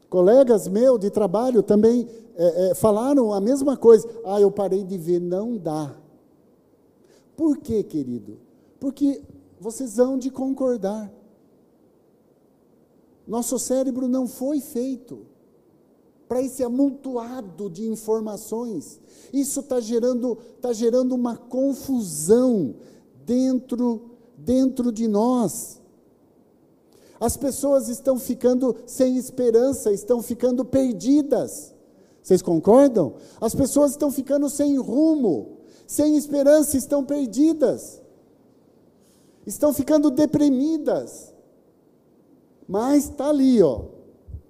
Colegas 0.09 0.67
meus 0.67 0.99
de 0.99 1.09
trabalho 1.09 1.61
também 1.61 2.07
é, 2.35 2.69
é, 2.69 2.75
falaram 2.75 3.33
a 3.33 3.41
mesma 3.41 3.75
coisa. 3.75 4.07
Ah, 4.25 4.39
eu 4.39 4.49
parei 4.49 4.83
de 4.83 4.97
ver, 4.97 5.19
não 5.19 5.57
dá. 5.57 5.95
Por 7.35 7.57
quê, 7.57 7.83
querido? 7.83 8.39
Porque 8.79 9.21
vocês 9.59 9.99
hão 9.99 10.17
de 10.17 10.29
concordar. 10.29 11.11
Nosso 13.27 13.59
cérebro 13.59 14.07
não 14.07 14.27
foi 14.27 14.61
feito 14.61 15.25
para 16.27 16.41
esse 16.41 16.63
amontoado 16.63 17.69
de 17.69 17.87
informações. 17.87 18.99
Isso 19.33 19.59
está 19.61 19.79
gerando, 19.79 20.37
tá 20.61 20.71
gerando 20.73 21.13
uma 21.13 21.35
confusão 21.35 22.75
dentro, 23.25 24.11
dentro 24.37 24.91
de 24.91 25.07
nós. 25.07 25.81
As 27.19 27.35
pessoas 27.35 27.87
estão 27.89 28.19
ficando 28.19 28.75
sem 28.85 29.17
esperança, 29.17 29.91
estão 29.91 30.21
ficando 30.21 30.63
perdidas. 30.63 31.73
Vocês 32.21 32.41
concordam? 32.41 33.15
As 33.39 33.55
pessoas 33.55 33.91
estão 33.91 34.11
ficando 34.11 34.49
sem 34.49 34.77
rumo, 34.77 35.59
sem 35.87 36.15
esperança, 36.15 36.77
estão 36.77 37.03
perdidas, 37.03 38.01
estão 39.45 39.73
ficando 39.73 40.11
deprimidas. 40.11 41.33
Mas 42.67 43.05
está 43.05 43.29
ali, 43.29 43.61
ó. 43.61 43.85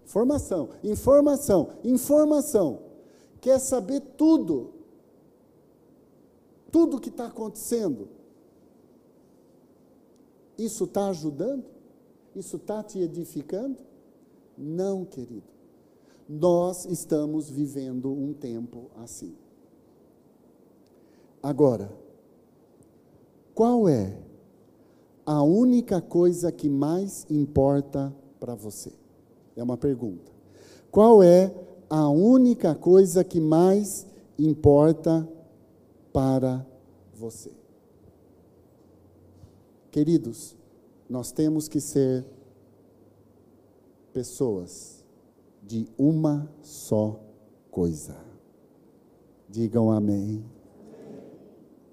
Informação, 0.03 0.69
informação, 0.84 1.69
informação. 1.84 2.80
Quer 3.39 3.60
saber 3.60 4.01
tudo. 4.17 4.73
Tudo 6.71 6.99
que 6.99 7.10
está 7.10 7.27
acontecendo. 7.27 8.10
Isso 10.58 10.86
está 10.86 11.10
ajudando? 11.10 11.76
Isso 12.38 12.58
está 12.58 12.84
te 12.84 13.00
edificando? 13.00 13.80
Não, 14.56 15.04
querido. 15.04 15.47
Nós 16.30 16.86
estamos 16.86 17.50
vivendo 17.50 18.12
um 18.12 18.32
tempo 18.32 18.91
assim. 18.97 19.36
Agora, 21.41 21.91
qual 23.56 23.89
é 23.89 24.15
a 25.26 25.41
única 25.41 26.00
coisa 26.00 26.52
que 26.52 26.69
mais 26.69 27.26
importa 27.28 28.15
para 28.39 28.54
você? 28.54 28.93
É 29.56 29.63
uma 29.63 29.78
pergunta. 29.78 30.32
Qual 30.91 31.23
é 31.23 31.52
a 31.89 32.08
única 32.08 32.76
coisa 32.76 33.23
que 33.23 33.39
mais 33.39 34.06
importa 34.38 35.28
para 36.13 36.63
você? 37.15 37.52
Queridos, 39.89 40.56
nós 41.09 41.31
temos 41.31 41.67
que 41.67 41.79
ser 41.79 42.25
pessoas 44.13 45.05
de 45.63 45.87
uma 45.97 46.49
só 46.61 47.19
coisa. 47.71 48.15
Digam 49.49 49.91
amém. 49.91 50.43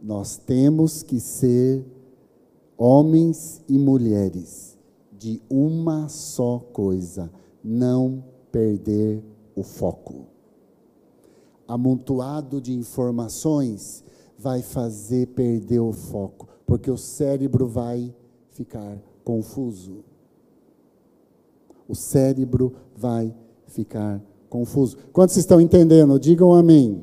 Nós 0.03 0.37
temos 0.37 1.03
que 1.03 1.21
ser 1.21 1.85
homens 2.77 3.63
e 3.69 3.79
mulheres 3.79 4.77
de 5.13 5.41
uma 5.49 6.09
só 6.09 6.59
coisa, 6.59 7.31
não 7.63 8.25
perder 8.51 9.23
o 9.55 9.63
foco. 9.63 10.27
Amontoado 11.67 12.61
de 12.61 12.75
informações 12.75 14.05
vai 14.37 14.61
fazer 14.61 15.29
perder 15.29 15.81
o 15.81 15.93
foco, 15.93 16.49
porque 16.67 16.91
o 16.91 16.99
cérebro 16.99 17.67
vai 17.67 18.15
ficar 18.55 18.99
confuso. 19.25 20.05
O 21.87 21.95
cérebro 21.95 22.75
vai 22.97 23.35
ficar 23.67 24.23
confuso. 24.49 24.97
Quantos 25.13 25.37
estão 25.37 25.61
entendendo? 25.61 26.19
Digam 26.19 26.55
amém. 26.55 27.03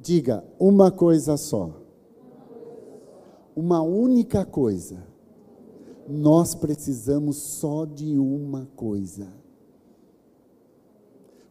Diga 0.00 0.44
uma 0.58 0.90
coisa 0.90 1.36
só. 1.36 1.82
Uma 3.54 3.82
única 3.82 4.44
coisa. 4.44 5.04
Nós 6.08 6.54
precisamos 6.54 7.36
só 7.36 7.84
de 7.84 8.18
uma 8.18 8.68
coisa. 8.76 9.26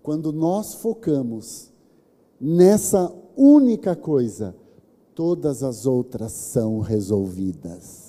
Quando 0.02 0.32
nós 0.32 0.76
focamos 0.76 1.72
nessa 2.40 3.12
única 3.36 3.96
coisa, 3.96 4.56
todas 5.16 5.64
as 5.64 5.86
outras 5.86 6.32
são 6.32 6.80
resolvidas. 6.80 8.04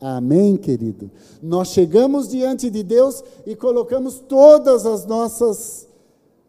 Amém, 0.00 0.56
querido? 0.56 1.10
Nós 1.42 1.68
chegamos 1.68 2.28
diante 2.28 2.70
de 2.70 2.82
Deus 2.82 3.22
e 3.46 3.54
colocamos 3.54 4.18
todas 4.18 4.86
as 4.86 5.04
nossas 5.04 5.88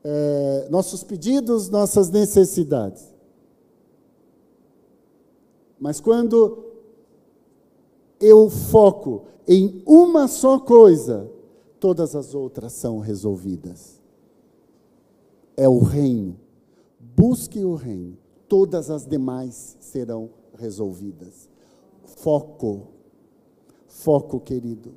é, 0.04 0.67
nossos 0.69 1.04
pedidos, 1.04 1.69
nossas 1.69 2.10
necessidades. 2.10 3.12
Mas 5.80 5.99
quando 5.99 6.65
eu 8.19 8.49
foco 8.49 9.25
em 9.47 9.82
uma 9.86 10.27
só 10.27 10.60
coisa, 10.60 11.30
todas 11.80 12.15
as 12.15 12.36
outras 12.36 12.73
são 12.73 12.99
resolvidas. 12.99 13.99
É 15.58 15.67
o 15.67 15.80
reino. 15.80 16.38
Busque 16.99 17.63
o 17.65 17.75
reino. 17.75 18.17
Todas 18.51 18.89
as 18.89 19.05
demais 19.05 19.77
serão 19.79 20.29
resolvidas. 20.57 21.47
Foco. 22.03 22.87
Foco, 23.87 24.41
querido. 24.41 24.91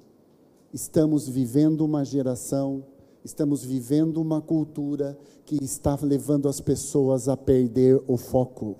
Estamos 0.72 1.28
vivendo 1.28 1.82
uma 1.84 2.04
geração 2.04 2.82
estamos 3.24 3.64
vivendo 3.64 4.20
uma 4.20 4.40
cultura 4.40 5.18
que 5.46 5.56
está 5.64 5.98
levando 6.02 6.48
as 6.48 6.60
pessoas 6.60 7.28
a 7.28 7.36
perder 7.36 8.02
o 8.06 8.16
foco. 8.16 8.76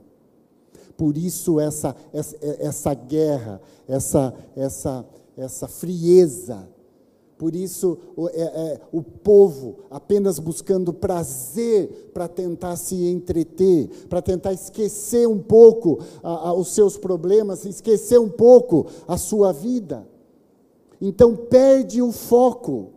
Por 0.96 1.16
isso 1.16 1.58
essa, 1.58 1.96
essa, 2.12 2.36
essa 2.42 2.94
guerra, 2.94 3.60
essa, 3.88 4.34
essa, 4.54 5.06
essa 5.36 5.66
frieza, 5.66 6.68
por 7.36 7.56
isso 7.56 7.98
o, 8.16 8.28
é, 8.28 8.32
é, 8.40 8.80
o 8.92 9.02
povo 9.02 9.76
apenas 9.90 10.38
buscando 10.38 10.92
prazer 10.92 12.10
para 12.14 12.28
tentar 12.28 12.76
se 12.76 13.06
entreter, 13.06 13.88
para 14.08 14.22
tentar 14.22 14.52
esquecer 14.52 15.26
um 15.26 15.40
pouco 15.40 15.98
a, 16.22 16.48
a, 16.48 16.54
os 16.54 16.68
seus 16.68 16.96
problemas, 16.96 17.64
esquecer 17.64 18.18
um 18.20 18.28
pouco 18.28 18.86
a 19.08 19.16
sua 19.16 19.52
vida. 19.52 20.06
Então 21.00 21.34
perde 21.34 22.00
o 22.00 22.12
foco. 22.12 22.90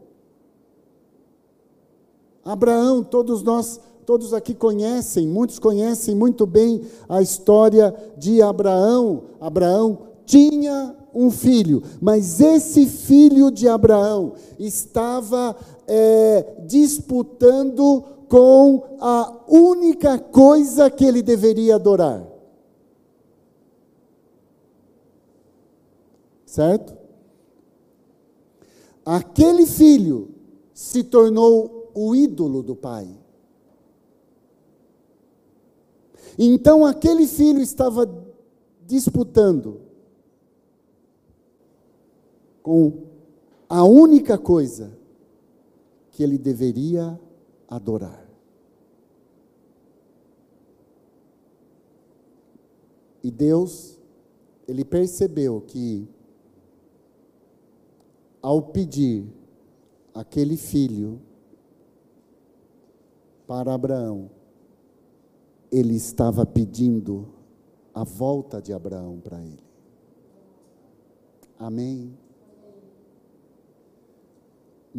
Abraão, 2.45 3.03
todos 3.03 3.41
nós, 3.41 3.81
todos 4.05 4.33
aqui 4.33 4.53
conhecem, 4.53 5.27
muitos 5.27 5.57
conhecem 5.57 6.15
muito 6.15 6.45
bem 6.45 6.81
a 7.09 7.21
história 7.21 7.93
de 8.17 8.41
Abraão. 8.41 9.23
Abraão 9.41 9.99
tinha 10.25 10.95
um 11.17 11.31
filho, 11.31 11.81
mas 11.99 12.39
esse 12.39 12.85
filho 12.85 13.49
de 13.49 13.67
Abraão 13.67 14.35
estava 14.59 15.57
é, 15.87 16.57
disputando 16.67 18.03
com 18.29 18.83
a 19.01 19.45
única 19.47 20.19
coisa 20.19 20.91
que 20.91 21.03
ele 21.03 21.23
deveria 21.23 21.75
adorar. 21.75 22.23
Certo? 26.45 26.95
Aquele 29.03 29.65
filho 29.65 30.35
se 30.71 31.03
tornou 31.03 31.91
o 31.95 32.15
ídolo 32.15 32.61
do 32.61 32.75
pai. 32.75 33.09
Então 36.37 36.85
aquele 36.85 37.25
filho 37.25 37.59
estava 37.59 38.07
disputando 38.85 39.86
com 42.67 42.91
a 43.69 43.85
única 43.85 44.37
coisa 44.37 44.91
que 46.11 46.21
ele 46.21 46.37
deveria 46.37 47.17
adorar. 47.65 48.29
E 53.23 53.31
Deus, 53.31 53.97
ele 54.67 54.83
percebeu 54.83 55.61
que 55.61 56.09
ao 58.41 58.61
pedir 58.61 59.25
aquele 60.13 60.57
filho 60.57 61.21
para 63.47 63.73
Abraão, 63.73 64.29
ele 65.71 65.95
estava 65.95 66.45
pedindo 66.45 67.29
a 67.93 68.03
volta 68.03 68.61
de 68.61 68.73
Abraão 68.73 69.21
para 69.21 69.41
ele. 69.41 69.63
Amém? 71.57 72.26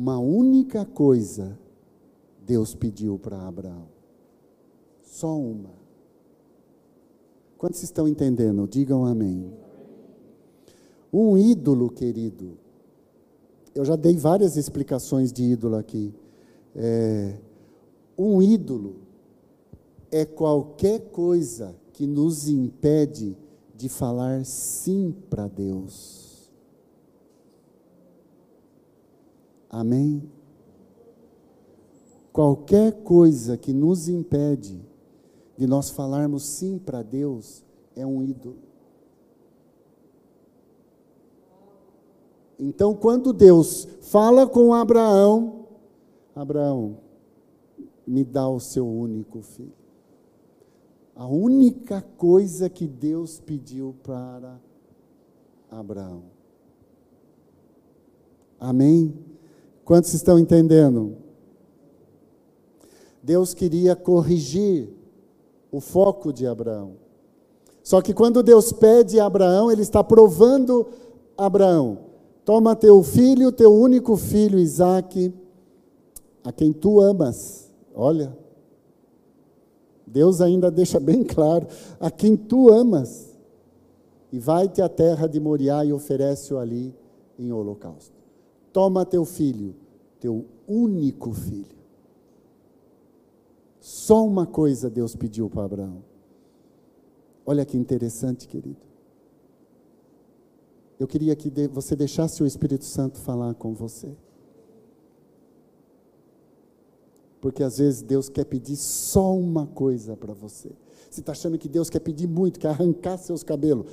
Uma 0.01 0.17
única 0.17 0.85
coisa 0.85 1.59
Deus 2.47 2.73
pediu 2.73 3.19
para 3.19 3.49
Abraão. 3.49 3.89
Só 5.03 5.37
uma. 5.37 5.75
Quantos 7.57 7.83
estão 7.83 8.07
entendendo? 8.07 8.69
Digam 8.69 9.05
amém. 9.05 9.53
Um 11.13 11.37
ídolo, 11.37 11.91
querido. 11.91 12.57
Eu 13.75 13.85
já 13.85 13.97
dei 13.97 14.17
várias 14.17 14.57
explicações 14.57 15.33
de 15.33 15.43
ídolo 15.43 15.75
aqui. 15.75 16.15
É, 16.77 17.35
um 18.17 18.41
ídolo 18.41 19.01
é 20.13 20.25
qualquer 20.25 21.11
coisa 21.11 21.75
que 21.93 22.07
nos 22.07 22.47
impede 22.47 23.37
de 23.75 23.89
falar 23.89 24.45
sim 24.45 25.13
para 25.29 25.49
Deus. 25.49 26.28
Amém? 29.71 30.31
Qualquer 32.33 33.03
coisa 33.03 33.57
que 33.57 33.73
nos 33.73 34.09
impede 34.09 34.81
de 35.57 35.67
nós 35.67 35.91
falarmos 35.91 36.45
sim 36.45 36.79
para 36.79 37.03
Deus 37.03 37.65
é 37.97 38.07
um 38.07 38.23
ídolo. 38.23 38.57
Então, 42.59 42.95
quando 42.95 43.33
Deus 43.33 43.87
fala 44.01 44.47
com 44.47 44.73
Abraão, 44.75 45.67
Abraão, 46.35 46.99
me 48.07 48.25
dá 48.25 48.49
o 48.49 48.59
seu 48.59 48.87
único 48.87 49.43
filho. 49.43 49.73
A 51.15 51.27
única 51.27 52.01
coisa 52.17 52.71
que 52.71 52.87
Deus 52.87 53.41
pediu 53.41 53.95
para 54.05 54.61
Abraão. 55.71 56.23
Amém? 58.59 59.13
Quantos 59.89 60.13
estão 60.13 60.39
entendendo? 60.39 61.17
Deus 63.23 63.55
queria 63.55 63.97
corrigir 63.97 64.91
o 65.73 65.81
foco 65.81 66.31
de 66.31 66.47
Abraão. 66.47 66.97
Só 67.83 68.03
que 68.03 68.13
quando 68.13 68.43
Deus 68.43 68.71
pede 68.71 69.19
a 69.19 69.25
Abraão, 69.25 69.73
Ele 69.73 69.81
está 69.81 70.05
provando 70.05 70.89
Abraão: 71.39 72.01
toma 72.45 72.77
teu 72.77 73.03
filho, 73.03 73.51
teu 73.51 73.73
único 73.73 74.15
filho, 74.15 74.59
Isaque, 74.59 75.33
a 76.45 76.53
quem 76.53 76.71
tu 76.71 77.01
amas 77.01 77.71
Olha, 77.95 78.37
Deus 80.07 80.43
ainda 80.43 80.71
deixa 80.71 81.01
bem 81.01 81.25
claro 81.25 81.67
a 81.99 82.11
quem 82.11 82.37
tu 82.37 82.71
amas, 82.71 83.35
e 84.31 84.39
vai-te 84.39 84.83
à 84.83 84.89
terra 84.91 85.27
de 85.27 85.41
Moriá 85.41 85.83
e 85.83 85.95
oferece-o 85.95 86.59
ali 86.59 86.95
em 87.39 87.51
holocausto. 87.51 88.18
Toma 88.79 89.05
teu 89.05 89.25
filho, 89.25 89.75
teu 90.21 90.47
único 90.69 91.33
filho. 91.33 91.77
Só 93.81 94.25
uma 94.25 94.47
coisa 94.47 94.89
Deus 94.89 95.17
pediu 95.17 95.51
para 95.51 95.65
Abraão. 95.65 96.05
Olha 97.45 97.65
que 97.65 97.77
interessante, 97.77 98.47
querido. 98.47 98.79
Eu 100.97 101.09
queria 101.09 101.35
que 101.35 101.51
você 101.73 101.97
deixasse 101.97 102.41
o 102.41 102.47
Espírito 102.47 102.85
Santo 102.85 103.19
falar 103.19 103.53
com 103.55 103.75
você. 103.75 104.17
Porque 107.41 107.65
às 107.65 107.79
vezes 107.79 108.01
Deus 108.01 108.29
quer 108.29 108.45
pedir 108.45 108.77
só 108.77 109.37
uma 109.37 109.67
coisa 109.67 110.17
para 110.17 110.33
você. 110.33 110.71
Você 111.11 111.19
está 111.19 111.33
achando 111.33 111.59
que 111.59 111.69
Deus 111.69 111.91
quer 111.91 111.99
pedir 111.99 112.29
muito, 112.29 112.61
quer 112.61 112.69
arrancar 112.69 113.19
seus 113.19 113.43
cabelos. 113.43 113.91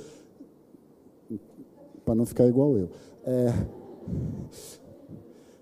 Para 2.04 2.14
não 2.14 2.24
ficar 2.24 2.46
igual 2.46 2.78
eu. 2.78 2.88
É, 3.24 3.85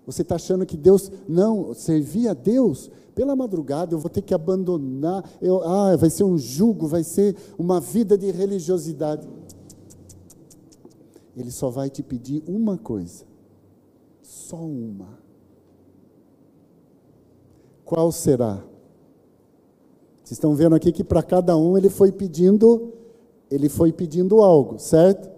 você 0.07 0.22
está 0.22 0.35
achando 0.35 0.66
que 0.66 0.76
Deus. 0.76 1.11
Não, 1.28 1.74
servir 1.74 2.28
a 2.28 2.35
Deus 2.35 2.90
pela 3.14 3.37
madrugada, 3.37 3.94
eu 3.94 3.98
vou 3.98 4.11
ter 4.11 4.22
que 4.22 4.35
abandonar. 4.35 5.24
Eu, 5.40 5.62
ah, 5.62 5.96
vai 5.96 6.11
ser 6.11 6.24
um 6.24 6.37
jugo, 6.37 6.87
vai 6.87 7.04
ser 7.04 7.37
uma 7.59 7.80
vida 7.80 8.18
de 8.18 8.30
religiosidade. 8.30 9.28
Ele 11.37 11.50
só 11.50 11.70
vai 11.70 11.88
te 11.88 12.02
pedir 12.02 12.42
uma 12.46 12.76
coisa. 12.76 13.24
Só 14.22 14.57
uma. 14.57 15.18
Qual 17.85 18.11
será? 18.12 18.64
Vocês 20.22 20.33
estão 20.33 20.54
vendo 20.54 20.74
aqui 20.74 20.90
que 20.90 21.04
para 21.04 21.22
cada 21.22 21.57
um 21.57 21.76
ele 21.76 21.90
foi 21.90 22.11
pedindo, 22.11 22.94
ele 23.50 23.68
foi 23.68 23.92
pedindo 23.92 24.42
algo, 24.42 24.78
certo? 24.78 25.34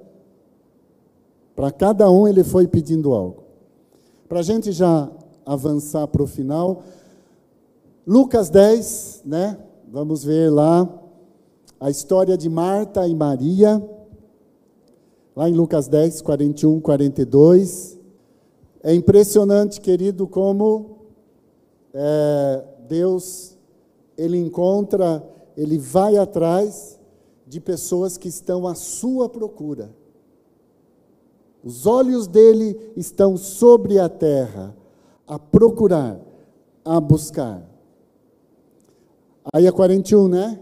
Para 1.57 1.73
cada 1.73 2.11
um 2.11 2.29
ele 2.29 2.45
foi 2.45 2.69
pedindo 2.69 3.15
algo. 3.15 3.45
Para 4.29 4.41
a 4.41 4.43
gente 4.43 4.71
já 4.73 5.11
avançar 5.45 6.07
para 6.07 6.23
o 6.23 6.27
final, 6.27 6.83
Lucas 8.07 8.51
10, 8.51 9.23
né? 9.25 9.59
Vamos 9.91 10.23
ver 10.23 10.51
lá 10.51 10.87
a 11.81 11.89
história 11.89 12.37
de 12.37 12.51
Marta 12.51 13.09
e 13.09 13.15
Maria, 13.15 13.83
lá 15.35 15.49
em 15.49 15.55
Lucas 15.55 15.89
10, 15.89 16.21
41, 16.21 16.79
42. 16.81 17.99
É 18.83 18.95
impressionante, 18.95 19.81
querido, 19.81 20.27
como 20.27 20.99
é, 21.95 22.65
Deus, 22.87 23.57
Ele 24.19 24.37
encontra, 24.37 25.27
Ele 25.57 25.79
vai 25.79 26.19
atrás 26.19 27.01
de 27.47 27.61
pessoas 27.61 28.19
que 28.19 28.29
estão 28.29 28.67
à 28.67 28.75
sua 28.75 29.27
procura. 29.29 29.91
Os 31.67 31.85
olhos 31.85 32.29
dele 32.29 32.79
estão 32.97 33.37
sobre 33.37 33.99
a 33.99 34.09
terra, 34.09 34.73
a 35.27 35.37
procurar, 35.37 36.17
a 36.85 37.01
buscar. 37.01 37.61
Aí 39.53 39.67
é 39.67 39.73
41, 39.73 40.29
né? 40.29 40.61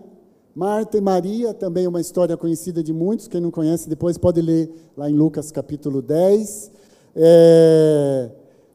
Marta 0.55 0.97
e 0.97 1.03
Maria, 1.03 1.53
também 1.53 1.87
uma 1.87 2.01
história 2.01 2.39
conhecida 2.39 2.83
de 2.83 2.95
muitos, 2.95 3.29
quem 3.29 3.39
não 3.39 3.51
conhece 3.51 3.87
depois 3.87 4.17
pode 4.17 4.41
ler 4.41 4.73
lá 4.97 5.11
em 5.11 5.13
Lucas 5.13 5.53
capítulo 5.53 6.01
10. 6.01 6.73
É, 7.15 8.31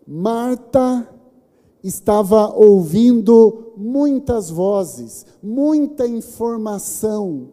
Marta 0.05 1.09
estava 1.83 2.53
ouvindo 2.53 3.73
muitas 3.75 4.51
vozes, 4.51 5.25
muita 5.41 6.05
informação, 6.05 7.49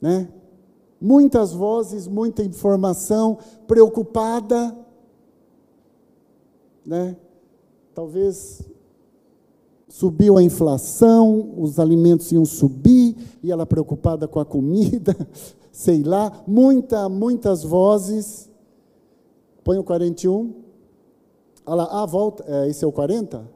né? 0.00 0.28
Muitas 1.00 1.52
vozes, 1.52 2.06
muita 2.06 2.42
informação, 2.42 3.38
preocupada, 3.66 4.76
né? 6.84 7.16
Talvez 7.94 8.62
subiu 9.88 10.36
a 10.36 10.42
inflação, 10.42 11.54
os 11.56 11.78
alimentos 11.78 12.32
iam 12.32 12.44
subir, 12.44 13.16
e 13.42 13.52
ela 13.52 13.64
preocupada 13.64 14.26
com 14.26 14.40
a 14.40 14.44
comida, 14.44 15.16
sei 15.70 16.02
lá, 16.02 16.42
muita, 16.46 17.08
muitas 17.08 17.62
vozes. 17.62 18.50
Põe 19.62 19.78
o 19.78 19.84
41. 19.84 20.52
Olha 21.64 21.76
lá, 21.76 22.02
ah, 22.02 22.06
volta, 22.06 22.44
é, 22.46 22.68
esse 22.68 22.84
é 22.84 22.88
o 22.88 22.92
40? 22.92 23.48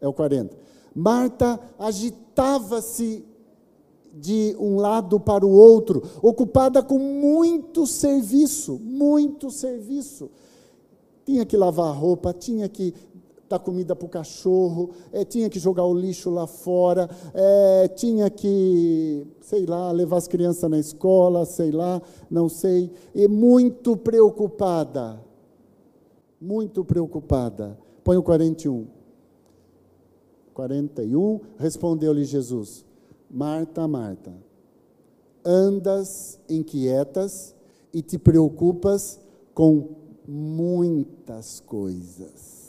É 0.00 0.08
o 0.08 0.12
40. 0.12 0.56
Marta 0.94 1.60
agitava-se 1.78 3.24
de 4.12 4.56
um 4.58 4.76
lado 4.76 5.20
para 5.20 5.46
o 5.46 5.50
outro, 5.50 6.02
ocupada 6.22 6.82
com 6.82 6.98
muito 6.98 7.86
serviço, 7.86 8.78
muito 8.78 9.50
serviço. 9.50 10.30
Tinha 11.24 11.44
que 11.44 11.56
lavar 11.56 11.94
roupa, 11.96 12.32
tinha 12.32 12.68
que 12.68 12.94
dar 13.48 13.58
comida 13.58 13.96
para 13.96 14.06
o 14.06 14.08
cachorro, 14.08 14.90
é, 15.12 15.24
tinha 15.24 15.50
que 15.50 15.58
jogar 15.58 15.84
o 15.84 15.92
lixo 15.92 16.30
lá 16.30 16.46
fora, 16.46 17.10
é, 17.34 17.88
tinha 17.88 18.30
que, 18.30 19.26
sei 19.40 19.66
lá, 19.66 19.90
levar 19.90 20.18
as 20.18 20.28
crianças 20.28 20.70
na 20.70 20.78
escola, 20.78 21.44
sei 21.44 21.72
lá, 21.72 22.00
não 22.30 22.48
sei, 22.48 22.92
e 23.12 23.26
muito 23.26 23.96
preocupada, 23.96 25.20
muito 26.40 26.84
preocupada. 26.84 27.76
Põe 28.04 28.16
o 28.16 28.22
41. 28.22 28.86
41, 30.54 31.40
respondeu-lhe 31.58 32.24
Jesus: 32.24 32.84
Marta, 33.30 33.86
Marta, 33.86 34.32
andas 35.44 36.38
inquietas 36.48 37.54
e 37.92 38.02
te 38.02 38.18
preocupas 38.18 39.20
com 39.54 39.96
muitas 40.26 41.60
coisas. 41.60 42.60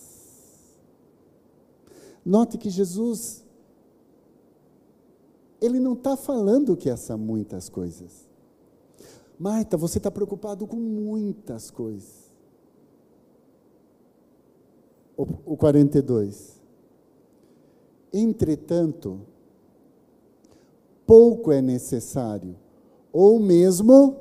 Note 2.24 2.60
que 2.60 2.70
Jesus, 2.70 3.44
ele 5.60 5.80
não 5.80 5.94
está 5.94 6.16
falando 6.16 6.78
que 6.78 6.90
essa 6.90 7.18
muitas 7.18 7.68
coisas. 7.68 8.30
Marta, 9.40 9.76
você 9.76 9.98
está 9.98 10.12
preocupado 10.12 10.68
com 10.68 10.76
muitas 10.76 11.72
coisas. 11.72 12.32
O, 15.18 15.54
o 15.54 15.58
42. 15.58 16.62
Entretanto, 18.14 19.22
pouco 21.12 21.52
é 21.52 21.62
necessário, 21.62 22.56
ou 23.12 23.38
mesmo 23.38 24.16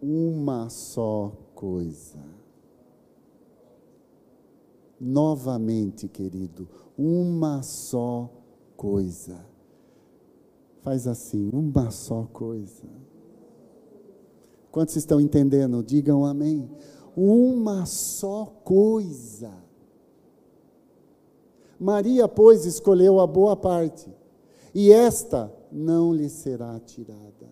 uma 0.00 0.70
só 0.70 1.32
coisa. 1.56 2.20
Novamente, 5.00 6.06
querido, 6.06 6.68
uma 6.96 7.64
só 7.64 8.30
coisa. 8.76 9.44
Faz 10.82 11.08
assim, 11.08 11.50
uma 11.52 11.90
só 11.90 12.28
coisa. 12.32 12.86
Quantos 14.70 14.94
estão 14.94 15.20
entendendo? 15.20 15.82
Digam 15.82 16.24
amém. 16.24 16.70
Uma 17.16 17.86
só 17.86 18.44
coisa. 18.62 19.50
Maria, 21.76 22.28
pois, 22.28 22.66
escolheu 22.66 23.18
a 23.18 23.26
boa 23.26 23.56
parte, 23.56 24.08
e 24.72 24.92
esta 24.92 25.52
não 25.72 26.12
lhe 26.12 26.28
será 26.28 26.78
tirada. 26.78 27.48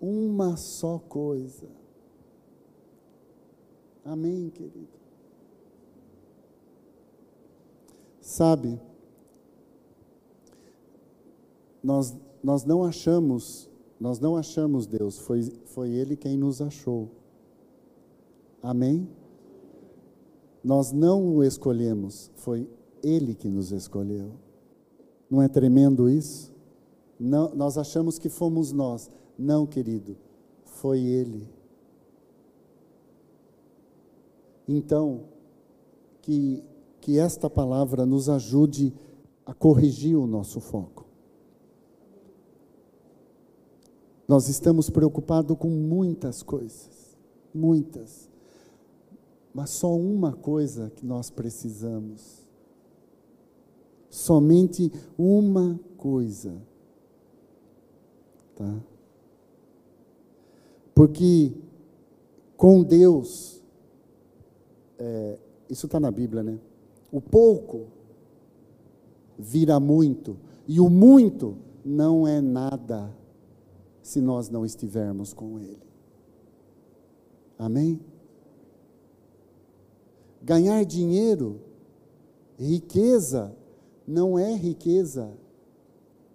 Uma 0.00 0.56
só 0.56 0.98
coisa. 0.98 1.68
Amém, 4.04 4.50
querido? 4.50 5.00
Sabe, 8.20 8.80
nós, 11.82 12.16
nós 12.42 12.64
não 12.64 12.84
achamos, 12.84 13.68
nós 13.98 14.18
não 14.18 14.36
achamos 14.36 14.86
Deus, 14.86 15.18
foi, 15.18 15.42
foi 15.66 15.90
Ele 15.90 16.16
quem 16.16 16.36
nos 16.36 16.60
achou. 16.60 17.10
Amém? 18.62 19.08
Nós 20.62 20.92
não 20.92 21.36
o 21.36 21.42
escolhemos, 21.42 22.30
foi 22.36 22.68
ele 23.02 23.34
que 23.34 23.48
nos 23.48 23.72
escolheu. 23.72 24.32
Não 25.30 25.40
é 25.40 25.48
tremendo 25.48 26.08
isso? 26.08 26.52
Não, 27.18 27.54
nós 27.54 27.78
achamos 27.78 28.18
que 28.18 28.28
fomos 28.28 28.72
nós. 28.72 29.10
Não, 29.38 29.66
querido, 29.66 30.16
foi 30.64 31.00
Ele. 31.00 31.48
Então, 34.68 35.24
que, 36.20 36.62
que 37.00 37.18
esta 37.18 37.48
palavra 37.48 38.04
nos 38.04 38.28
ajude 38.28 38.92
a 39.46 39.54
corrigir 39.54 40.16
o 40.16 40.26
nosso 40.26 40.60
foco. 40.60 41.06
Nós 44.26 44.48
estamos 44.48 44.88
preocupados 44.88 45.56
com 45.58 45.68
muitas 45.68 46.42
coisas, 46.42 47.16
muitas, 47.54 48.30
mas 49.52 49.70
só 49.70 49.94
uma 49.94 50.32
coisa 50.32 50.90
que 50.90 51.04
nós 51.04 51.28
precisamos 51.28 52.41
somente 54.12 54.92
uma 55.16 55.80
coisa. 55.96 56.54
Tá? 58.54 58.78
Porque 60.94 61.54
com 62.56 62.82
Deus, 62.82 63.62
é, 64.98 65.38
isso 65.70 65.86
está 65.86 65.98
na 65.98 66.10
Bíblia, 66.10 66.42
né? 66.42 66.58
O 67.10 67.20
pouco 67.20 67.86
vira 69.38 69.80
muito, 69.80 70.36
e 70.68 70.78
o 70.78 70.90
muito 70.90 71.56
não 71.82 72.28
é 72.28 72.40
nada 72.40 73.10
se 74.02 74.20
nós 74.20 74.50
não 74.50 74.64
estivermos 74.64 75.32
com 75.32 75.58
Ele. 75.58 75.82
Amém? 77.58 77.98
Ganhar 80.42 80.84
dinheiro 80.84 81.60
Riqueza 82.58 83.56
não 84.12 84.38
é 84.38 84.54
riqueza, 84.54 85.32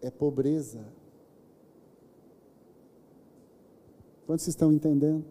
é 0.01 0.09
pobreza. 0.09 0.83
Quantos 4.25 4.47
estão 4.47 4.73
entendendo? 4.73 5.23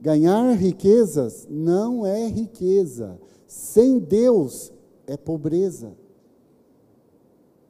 Ganhar 0.00 0.52
riquezas 0.52 1.48
não 1.50 2.06
é 2.06 2.28
riqueza. 2.28 3.18
Sem 3.48 3.98
Deus 3.98 4.72
é 5.08 5.16
pobreza. 5.16 5.92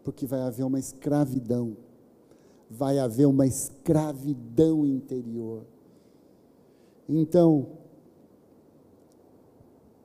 Porque 0.04 0.26
vai 0.26 0.40
haver 0.40 0.64
uma 0.64 0.78
escravidão. 0.78 1.74
Vai 2.70 2.98
haver 2.98 3.26
uma 3.26 3.46
escravidão 3.46 4.84
interior. 4.84 5.64
Então, 7.08 7.66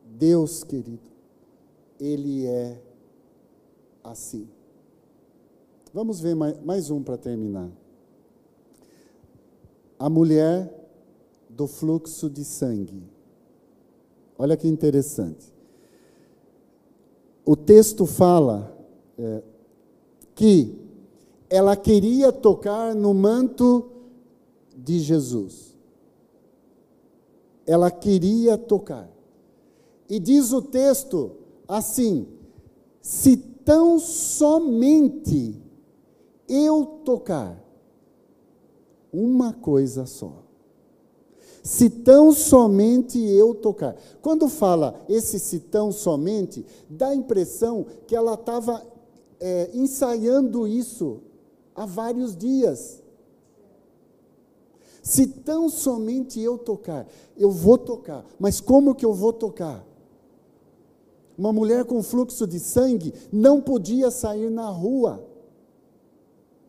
Deus, 0.06 0.64
querido, 0.64 1.09
Ele 2.00 2.46
é 2.46 2.82
assim. 4.04 4.48
Vamos 5.94 6.20
ver 6.20 6.36
mais, 6.36 6.60
mais 6.64 6.90
um 6.90 7.04
para 7.04 7.18
terminar. 7.18 7.70
A 9.98 10.10
mulher 10.10 10.74
do 11.50 11.68
fluxo 11.68 12.30
de 12.30 12.46
sangue. 12.46 13.04
Olha 14.38 14.56
que 14.56 14.68
interessante. 14.68 15.54
O 17.46 17.56
texto 17.56 18.06
fala 18.06 18.78
é, 19.18 19.44
que 20.36 20.80
ela 21.50 21.76
queria 21.76 22.32
tocar 22.32 22.94
no 22.94 23.14
manto 23.14 23.92
de 24.78 25.00
Jesus. 25.00 25.76
Ela 27.66 27.92
queria 27.92 28.58
tocar. 28.58 29.10
E 30.08 30.20
diz 30.20 30.54
o 30.54 30.62
texto 30.62 31.39
assim: 31.70 32.28
se 33.00 33.38
tão 33.38 34.00
somente 34.00 35.62
eu 36.50 36.86
tocar, 37.06 37.64
uma 39.14 39.54
coisa 39.54 40.06
só. 40.08 40.44
Se 41.64 41.90
tão 41.90 42.32
somente 42.32 43.20
eu 43.20 43.54
tocar. 43.54 43.96
Quando 44.22 44.48
fala 44.48 45.00
esse 45.08 45.38
se 45.38 45.60
tão 45.60 45.92
somente, 45.92 46.66
dá 46.90 47.10
a 47.10 47.16
impressão 47.16 47.86
que 48.08 48.16
ela 48.16 48.34
estava 48.34 48.84
é, 49.40 49.70
ensaiando 49.74 50.68
isso 50.68 51.22
há 51.76 51.86
vários 51.86 52.36
dias. 52.36 53.04
Se 55.02 55.28
tão 55.28 55.70
somente 55.70 56.40
eu 56.40 56.58
tocar, 56.58 57.08
eu 57.38 57.52
vou 57.52 57.78
tocar, 57.78 58.26
mas 58.40 58.60
como 58.60 58.96
que 58.96 59.06
eu 59.06 59.14
vou 59.14 59.34
tocar? 59.34 59.86
Uma 61.40 61.54
mulher 61.54 61.86
com 61.86 62.04
fluxo 62.04 62.46
de 62.46 62.60
sangue 62.60 63.14
não 63.32 63.62
podia 63.62 64.12
sair 64.12 64.52
na 64.52 64.68
rua. 64.68 65.24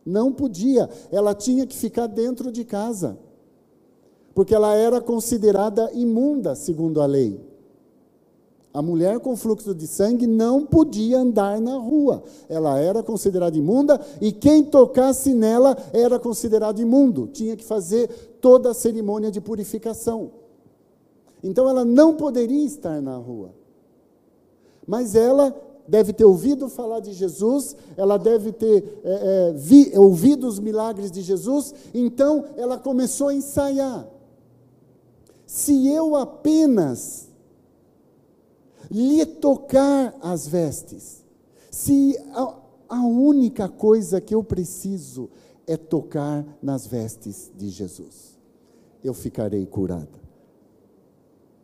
Não 0.07 0.33
podia. 0.33 0.89
Ela 1.11 1.35
tinha 1.35 1.67
que 1.67 1.77
ficar 1.77 2.07
dentro 2.07 2.53
de 2.53 2.65
casa. 2.65 3.19
Porque 4.33 4.55
ela 4.55 4.73
era 4.77 5.01
considerada 5.01 5.91
imunda, 5.93 6.55
segundo 6.55 7.01
a 7.03 7.07
lei. 7.07 7.41
A 8.73 8.81
mulher 8.81 9.19
com 9.19 9.37
fluxo 9.37 9.75
de 9.75 9.89
sangue 9.89 10.29
não 10.29 10.65
podia 10.65 11.19
andar 11.19 11.61
na 11.61 11.77
rua. 11.77 12.23
Ela 12.49 12.79
era 12.79 13.03
considerada 13.03 13.59
imunda 13.59 14.01
e 14.21 14.31
quem 14.31 14.63
tocasse 14.63 15.35
nela 15.35 15.77
era 15.93 16.17
considerado 16.17 16.81
imundo. 16.81 17.27
Tinha 17.27 17.57
que 17.57 17.65
fazer 17.65 18.07
toda 18.41 18.71
a 18.71 18.75
cerimônia 18.75 19.33
de 19.33 19.41
purificação. 19.41 20.31
Então 21.43 21.69
ela 21.69 21.85
não 21.85 22.15
poderia 22.15 22.65
estar 22.65 23.03
na 23.03 23.17
rua. 23.17 23.59
Mas 24.87 25.15
ela 25.15 25.55
deve 25.91 26.13
ter 26.13 26.25
ouvido 26.25 26.69
falar 26.69 27.01
de 27.01 27.13
Jesus, 27.13 27.75
ela 27.97 28.17
deve 28.17 28.53
ter 28.53 29.01
é, 29.03 29.49
é, 29.49 29.53
vi, 29.55 29.93
ouvido 29.99 30.47
os 30.47 30.61
milagres 30.61 31.11
de 31.11 31.21
Jesus, 31.21 31.75
então 31.93 32.45
ela 32.57 32.79
começou 32.79 33.29
a 33.29 33.35
ensaiar. 33.35 34.09
Se 35.45 35.89
eu 35.89 36.15
apenas 36.15 37.29
lhe 38.89 39.27
tocar 39.27 40.17
as 40.23 40.47
vestes, 40.47 41.25
se 41.73 42.17
a, 42.33 42.55
a 42.89 43.05
única 43.05 43.69
coisa 43.69 44.21
que 44.21 44.35
eu 44.35 44.45
preciso 44.45 45.29
é 45.67 45.77
tocar 45.77 46.47
nas 46.63 46.87
vestes 46.87 47.51
de 47.57 47.69
Jesus, 47.69 48.39
eu 49.03 49.13
ficarei 49.13 49.67
curada. 49.67 50.21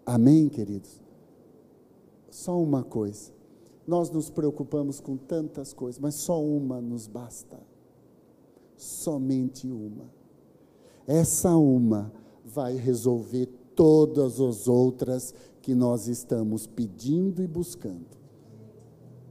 Amém, 0.05 0.49
queridos? 0.49 1.06
Só 2.37 2.61
uma 2.61 2.85
coisa. 2.85 3.33
Nós 3.87 4.11
nos 4.11 4.29
preocupamos 4.29 5.01
com 5.01 5.17
tantas 5.17 5.73
coisas, 5.73 5.99
mas 5.99 6.17
só 6.17 6.45
uma 6.45 6.83
nos 6.83 7.07
basta. 7.07 7.59
Somente 8.77 9.67
uma. 9.71 10.05
Essa 11.07 11.57
uma 11.57 12.13
vai 12.45 12.77
resolver 12.77 13.47
todas 13.75 14.39
as 14.39 14.69
outras 14.69 15.33
que 15.63 15.75
nós 15.75 16.09
estamos 16.09 16.67
pedindo 16.67 17.43
e 17.43 17.47
buscando. 17.47 18.19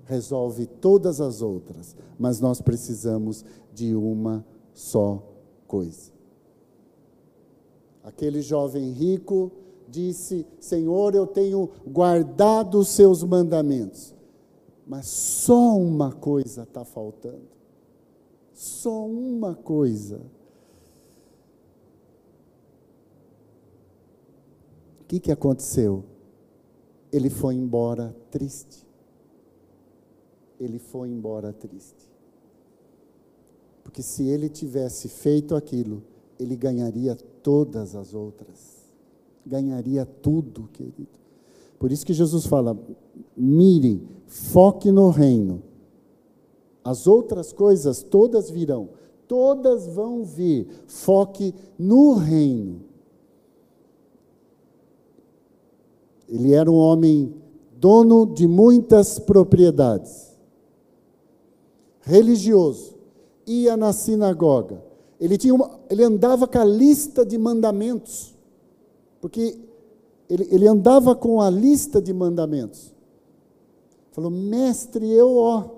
Resolve 0.06 0.66
todas 0.66 1.22
as 1.22 1.44
outras, 1.44 1.96
mas 2.18 2.40
nós 2.40 2.60
precisamos 2.60 3.46
de 3.72 3.94
uma 3.94 4.44
só 4.74 5.24
coisa. 5.68 6.12
Aquele 8.04 8.42
jovem 8.42 8.90
rico 8.90 9.52
disse: 9.88 10.46
Senhor, 10.60 11.16
eu 11.16 11.26
tenho 11.26 11.70
guardado 11.86 12.80
os 12.80 12.90
seus 12.90 13.24
mandamentos, 13.24 14.14
mas 14.86 15.08
só 15.08 15.76
uma 15.78 16.12
coisa 16.12 16.64
está 16.64 16.84
faltando. 16.84 17.56
Só 18.54 19.06
uma 19.06 19.56
coisa. 19.56 20.22
O 25.02 25.08
que, 25.08 25.20
que 25.20 25.32
aconteceu? 25.32 26.04
Ele 27.12 27.30
foi 27.30 27.56
embora 27.56 28.16
triste. 28.32 28.86
Ele 30.60 30.80
foi 30.80 31.10
embora 31.10 31.54
triste. 31.54 32.10
Porque 33.84 34.02
se 34.02 34.28
ele 34.28 34.50
tivesse 34.50 35.08
feito 35.08 35.56
aquilo, 35.56 36.02
ele 36.40 36.56
ganharia 36.56 37.16
todas 37.16 37.96
as 37.96 38.14
outras 38.14 38.75
ganharia 39.46 40.06
tudo, 40.06 40.70
querido. 40.74 41.08
Por 41.78 41.92
isso 41.92 42.06
que 42.06 42.14
Jesus 42.14 42.46
fala: 42.46 42.78
mire, 43.36 44.02
foque 44.26 44.92
no 44.92 45.10
reino. 45.10 45.62
As 46.84 47.08
outras 47.08 47.52
coisas 47.52 48.04
todas 48.04 48.50
virão, 48.50 48.90
todas 49.28 49.88
vão 49.88 50.24
vir. 50.24 50.68
Foque 50.88 51.54
no 51.78 52.14
reino. 52.14 52.82
Ele 56.28 56.54
era 56.54 56.70
um 56.70 56.76
homem 56.76 57.34
dono 57.78 58.26
de 58.26 58.48
muitas 58.48 59.20
propriedades, 59.20 60.36
religioso, 62.02 62.96
ia 63.46 63.78
na 63.78 63.94
sinagoga. 63.94 64.84
Ele, 65.20 65.38
tinha 65.38 65.54
uma, 65.54 65.80
ele 65.90 66.04
andava 66.04 66.48
com 66.48 66.58
a 66.58 66.66
lista 66.66 67.26
de 67.26 67.38
mandamentos. 67.38 68.35
Porque 69.26 69.60
ele, 70.30 70.48
ele 70.52 70.68
andava 70.68 71.16
com 71.16 71.42
a 71.42 71.50
lista 71.50 72.00
de 72.00 72.14
mandamentos. 72.14 72.94
Falou, 74.12 74.30
mestre, 74.30 75.12
eu, 75.12 75.36
ó, 75.38 75.62
o 75.62 75.72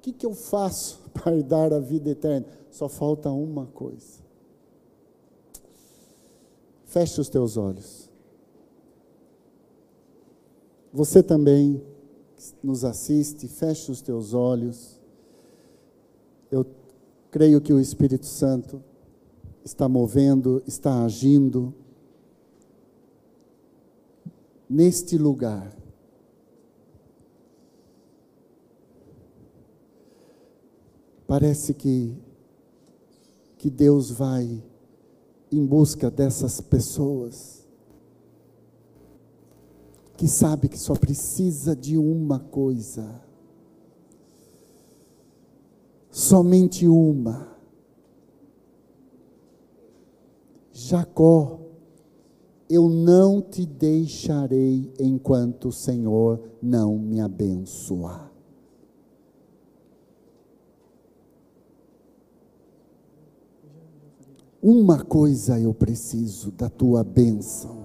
que, 0.00 0.12
que 0.12 0.24
eu 0.24 0.32
faço 0.32 1.00
para 1.12 1.42
dar 1.42 1.72
a 1.72 1.80
vida 1.80 2.10
eterna? 2.10 2.46
Só 2.70 2.88
falta 2.88 3.32
uma 3.32 3.66
coisa. 3.66 4.20
Feche 6.84 7.20
os 7.20 7.28
teus 7.28 7.56
olhos. 7.56 8.08
Você 10.92 11.20
também 11.20 11.82
nos 12.62 12.84
assiste, 12.84 13.48
feche 13.48 13.90
os 13.90 14.00
teus 14.00 14.32
olhos. 14.34 15.00
Eu 16.48 16.64
creio 17.32 17.60
que 17.60 17.72
o 17.72 17.80
Espírito 17.80 18.26
Santo 18.26 18.80
está 19.64 19.88
movendo, 19.88 20.62
está 20.64 21.04
agindo 21.04 21.74
neste 24.68 25.16
lugar. 25.18 25.76
Parece 31.26 31.74
que, 31.74 32.16
que 33.58 33.70
Deus 33.70 34.10
vai 34.10 34.62
em 35.50 35.64
busca 35.64 36.10
dessas 36.10 36.60
pessoas 36.60 37.64
que 40.16 40.28
sabe 40.28 40.68
que 40.68 40.78
só 40.78 40.94
precisa 40.94 41.74
de 41.74 41.98
uma 41.98 42.38
coisa, 42.38 43.20
somente 46.10 46.86
uma. 46.86 47.52
Jacó 50.72 51.63
Eu 52.68 52.88
não 52.88 53.40
te 53.40 53.66
deixarei 53.66 54.92
enquanto 54.98 55.68
o 55.68 55.72
Senhor 55.72 56.40
não 56.62 56.98
me 56.98 57.20
abençoar. 57.20 58.32
Uma 64.62 65.04
coisa 65.04 65.60
eu 65.60 65.74
preciso 65.74 66.50
da 66.50 66.70
tua 66.70 67.04
bênção. 67.04 67.84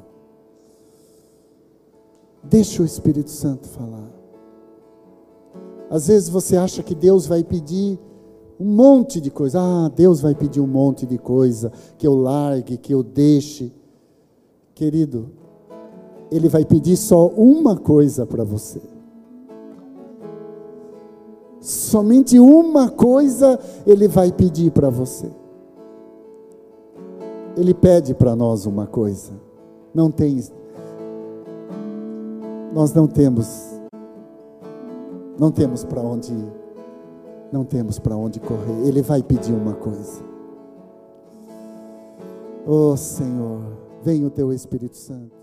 Deixa 2.42 2.82
o 2.82 2.86
Espírito 2.86 3.30
Santo 3.30 3.68
falar. 3.68 4.10
Às 5.90 6.08
vezes 6.08 6.30
você 6.30 6.56
acha 6.56 6.82
que 6.82 6.96
Deus 6.96 7.26
vai 7.26 7.44
pedir 7.44 8.00
um 8.58 8.74
monte 8.76 9.20
de 9.20 9.30
coisa. 9.30 9.60
Ah, 9.60 9.90
Deus 9.90 10.22
vai 10.22 10.34
pedir 10.34 10.62
um 10.62 10.68
monte 10.68 11.06
de 11.06 11.18
coisa 11.18 11.72
que 11.98 12.08
eu 12.08 12.16
largue, 12.16 12.78
que 12.78 12.94
eu 12.94 13.04
deixe. 13.04 13.74
Querido, 14.80 15.30
Ele 16.32 16.48
vai 16.48 16.64
pedir 16.64 16.96
só 16.96 17.28
uma 17.28 17.76
coisa 17.76 18.26
para 18.26 18.46
você. 18.46 18.80
Somente 21.60 22.40
uma 22.40 22.90
coisa 22.90 23.60
Ele 23.86 24.08
vai 24.08 24.32
pedir 24.32 24.72
para 24.72 24.90
você. 24.90 25.30
Ele 27.58 27.74
pede 27.74 28.14
para 28.14 28.38
nós 28.38 28.66
uma 28.66 28.88
coisa. 28.88 29.34
Não 29.94 30.10
tem. 30.10 30.42
Nós 32.74 32.94
não 32.94 33.06
temos. 33.06 33.82
Não 35.38 35.52
temos 35.52 35.84
para 35.84 36.00
onde 36.00 36.32
ir. 36.32 36.54
Não 37.52 37.66
temos 37.66 38.00
para 38.00 38.16
onde 38.16 38.40
correr. 38.40 38.88
Ele 38.88 39.02
vai 39.02 39.22
pedir 39.22 39.52
uma 39.52 39.74
coisa. 39.74 40.24
Oh 42.66 42.96
Senhor, 42.96 43.89
vem 44.04 44.26
o 44.26 44.30
teu 44.30 44.52
Espírito 44.52 44.98
Santo. 44.98 45.39